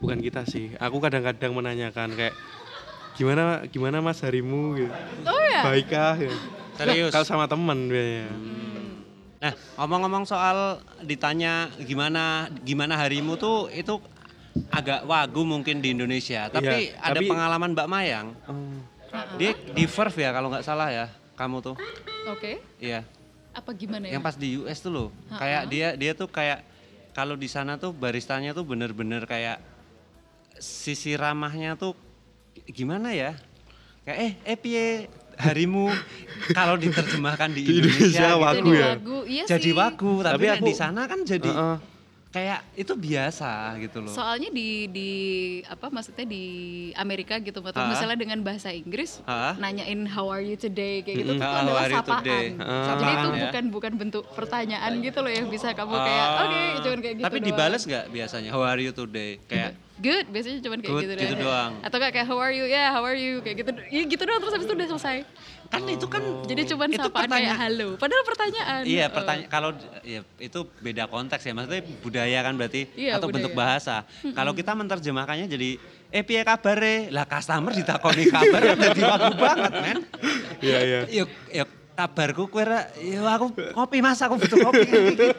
[0.02, 0.74] bukan kita sih.
[0.82, 2.34] Aku kadang-kadang menanyakan kayak
[3.14, 4.90] gimana gimana Mas harimu gitu.
[5.22, 5.62] Oh ya?
[5.62, 6.18] Baikkah?
[6.18, 6.34] gitu.
[6.74, 7.14] Serius?
[7.14, 8.26] Kalau sama temen biasanya.
[9.44, 14.00] Nah, ngomong-ngomong soal ditanya gimana gimana harimu tuh itu
[14.74, 16.50] agak wagu mungkin di Indonesia.
[16.50, 18.26] Tapi Iya, ada tapi- pengalaman Mbak Mayang.
[18.50, 18.74] Oh.
[19.38, 21.76] Dia di Verve ya kalau nggak salah ya, kamu tuh.
[22.26, 22.62] Oke.
[22.78, 23.02] Iya.
[23.52, 24.18] Apa gimana ya?
[24.18, 25.08] Yang pas di US tuh loh.
[25.28, 25.38] Ha-ha.
[25.38, 26.62] Kayak dia dia tuh kayak
[27.12, 29.62] kalau di sana tuh baristanya tuh bener-bener kayak
[30.54, 31.94] sisi ramahnya tuh
[32.66, 33.34] gimana ya?
[34.02, 34.86] Kayak eh eh piye
[35.34, 35.90] harimu
[36.58, 38.38] kalau diterjemahkan di Di Indonesia, Indonesia gitu.
[38.38, 38.86] wagu jadi ya?
[38.88, 39.18] wagu.
[39.26, 39.74] Iya jadi sih.
[39.74, 41.76] wagu tapi, Tapi nek aku- di sana kan jadi Heeh.
[42.34, 44.10] Kayak itu biasa gitu loh.
[44.10, 45.10] Soalnya di di
[45.64, 46.44] apa maksudnya di
[46.94, 47.86] Amerika gitu atau Ha?
[47.86, 49.54] misalnya dengan bahasa Inggris Ha?
[49.54, 51.38] nanyain how are you today kayak gitu Mm-mm.
[51.38, 52.18] tuh How adalah sapaan.
[52.18, 52.44] today?
[52.58, 53.42] Jadi itu ya.
[53.46, 56.42] bukan bukan bentuk pertanyaan gitu loh yang bisa kamu kayak Oh.
[56.42, 57.48] oke cuman kayak gitu Tapi doang.
[57.48, 58.50] dibales nggak biasanya?
[58.50, 59.38] How are you today?
[59.46, 61.72] Kayak good biasanya cuman kayak Good, gitu, gitu doang.
[61.80, 62.64] Atau kayak kayak how are you?
[62.64, 63.38] Ya, how are you?
[63.40, 63.70] Kayak gitu.
[63.88, 65.18] Ya gitu doang terus habis itu udah selesai.
[65.64, 67.88] kan itu kan Jadi cuman itu sapaan kayak pertanyaan- halo.
[67.96, 68.82] Padahal pertanyaan.
[68.84, 69.70] Iya, Eh, pertanyaan kalau
[70.02, 71.52] ya itu beda konteks ya.
[71.52, 73.74] Maksudnya budaya kan berarti Iya, atau bentuk budaya.
[73.74, 73.96] bahasa.
[74.28, 75.70] Kalau kita menerjemahkannya jadi
[76.08, 77.10] eh piye kabare?
[77.10, 79.98] Lah customer ditakoni kabar dadi wagu banget, men.
[80.60, 81.00] Iya iya.
[81.12, 84.82] Yuk, yuk kabarku kue ra- ya aku kopi mas aku butuh kopi.
[85.14, 85.30] Gitu.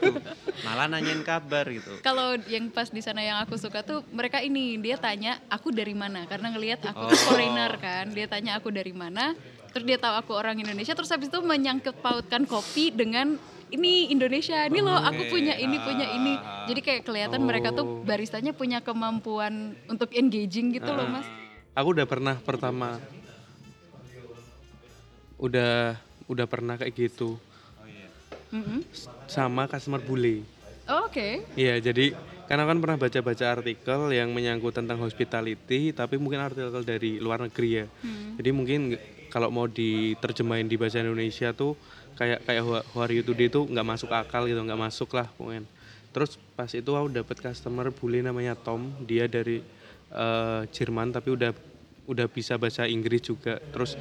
[0.64, 2.00] Malah nanyain kabar gitu.
[2.00, 5.92] Kalau yang pas di sana yang aku suka tuh mereka ini dia tanya aku dari
[5.92, 6.24] mana?
[6.26, 7.12] Karena ngelihat aku Oh.
[7.12, 9.36] tuh foreigner kan dia tanya aku dari mana?
[9.70, 13.36] Terus dia tahu aku orang Indonesia terus habis itu menyangkut pautkan kopi dengan
[13.68, 14.64] ini Indonesia.
[14.64, 16.34] Ini loh aku punya ini punya ini.
[16.36, 16.64] Ah.
[16.66, 21.28] jadi kayak kelihatan mereka tuh baristanya punya kemampuan untuk engaging gitu loh mas.
[21.76, 23.04] Aku udah pernah pertama
[25.36, 27.38] udah udah pernah kayak gitu
[28.54, 28.82] Mm-mm.
[29.26, 30.42] sama customer bully.
[30.86, 32.14] Oh, oke Iya, jadi
[32.46, 37.70] karena kan pernah baca-baca artikel yang menyangkut tentang hospitality, tapi mungkin artikel dari luar negeri
[37.82, 37.86] ya.
[38.38, 38.80] Jadi mungkin
[39.34, 41.74] kalau mau diterjemahin di bahasa Indonesia tuh
[42.16, 45.26] kayak kayak How- How are you today tuh nggak masuk akal gitu, nggak masuk lah
[45.34, 45.66] pokoknya.
[46.14, 49.60] Terus pas itu aku dapat customer bully namanya Tom, dia dari
[50.14, 51.52] eh, Jerman tapi udah
[52.06, 53.58] udah bisa bahasa Inggris juga.
[53.74, 53.98] Terus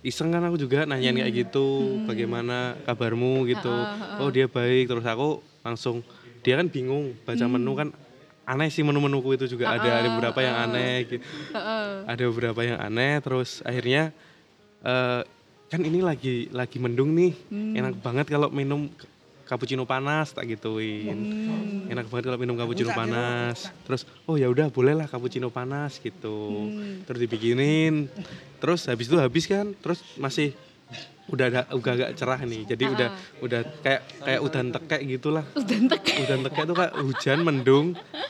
[0.00, 3.72] iseng kan aku juga nanyain kayak gitu, bagaimana kabarmu gitu.
[4.20, 6.00] Oh dia baik, terus aku langsung
[6.40, 7.88] dia kan bingung baca menu kan
[8.48, 9.76] aneh sih menu-menuku itu juga.
[9.76, 11.24] Ada ada beberapa yang aneh gitu.
[12.08, 14.10] Ada beberapa yang aneh terus akhirnya
[14.82, 15.20] eh,
[15.70, 17.32] kan ini lagi lagi mendung nih.
[17.52, 18.88] Enak banget kalau minum
[19.50, 21.18] cappuccino panas tak gituin.
[21.90, 23.66] Enak banget kalau minum cappuccino panas.
[23.82, 26.70] Terus oh ya udah bolehlah cappuccino panas gitu.
[27.02, 28.06] Terus dibikinin.
[28.62, 30.54] Terus habis itu habis kan terus masih
[31.30, 32.62] udah ada udah agak cerah nih.
[32.62, 33.08] Jadi udah
[33.42, 35.44] udah kayak kayak udan tekek gitulah.
[35.58, 37.86] udah entek Udan tekek tuh kayak hujan mendung.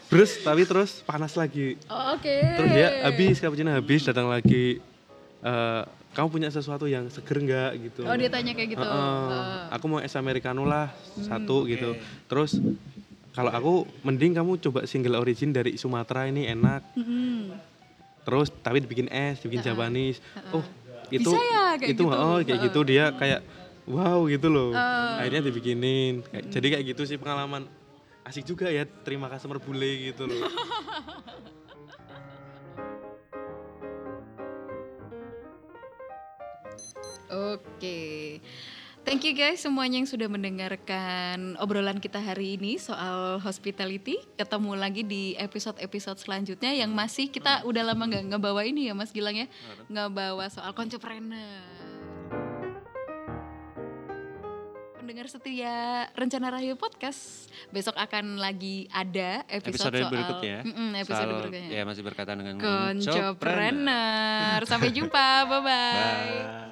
[0.08, 1.76] Terus tapi terus panas lagi.
[1.92, 4.80] Oh, oke Terus dia habis cappuccino habis datang lagi
[5.44, 8.02] eh, kamu punya sesuatu yang seger nggak gitu.
[8.02, 9.24] oh dia tanya kayak gitu Heeh.
[9.30, 11.94] Eh, Aku mau es americano lah satu gitu.
[12.26, 12.58] Terus
[13.30, 16.82] kalau aku mending kamu coba single origin dari Sumatera ini enak.
[16.94, 17.54] mm-mm.
[18.20, 20.18] Terus tapi dibikin es, dibikin Japanese.
[20.50, 20.66] Oh
[21.08, 22.10] itu Bisa ya kayak itu gitu?
[22.12, 23.40] oh kayak gitu dia kayak
[23.86, 24.70] wow gitu loh.
[24.70, 25.14] Oh.
[25.16, 26.22] Akhirnya dibikinin.
[26.24, 27.70] Kayak- Jadi kayak gitu sih pengalaman
[28.22, 30.42] asik juga ya terima customer bule gitu loh.
[37.30, 38.38] Oke.
[39.00, 44.20] Thank you guys semuanya yang sudah mendengarkan obrolan kita hari ini soal hospitality.
[44.36, 49.08] Ketemu lagi di episode-episode selanjutnya yang masih kita udah lama nggak ngebawa ini ya Mas
[49.08, 49.48] Gilang ya.
[49.88, 51.64] Ngebawa soal entrepreneur.
[55.00, 60.56] Pendengar setia Rencana Rahayu Podcast besok akan lagi ada episode, Episode soal berikutnya.
[60.62, 61.66] Mm-mm, episode Soal- berikutnya.
[61.72, 63.16] Ya masih berkaitan dengan Konco
[64.68, 65.26] Sampai jumpa.
[65.50, 65.64] Bye-bye.
[65.66, 66.69] Bye.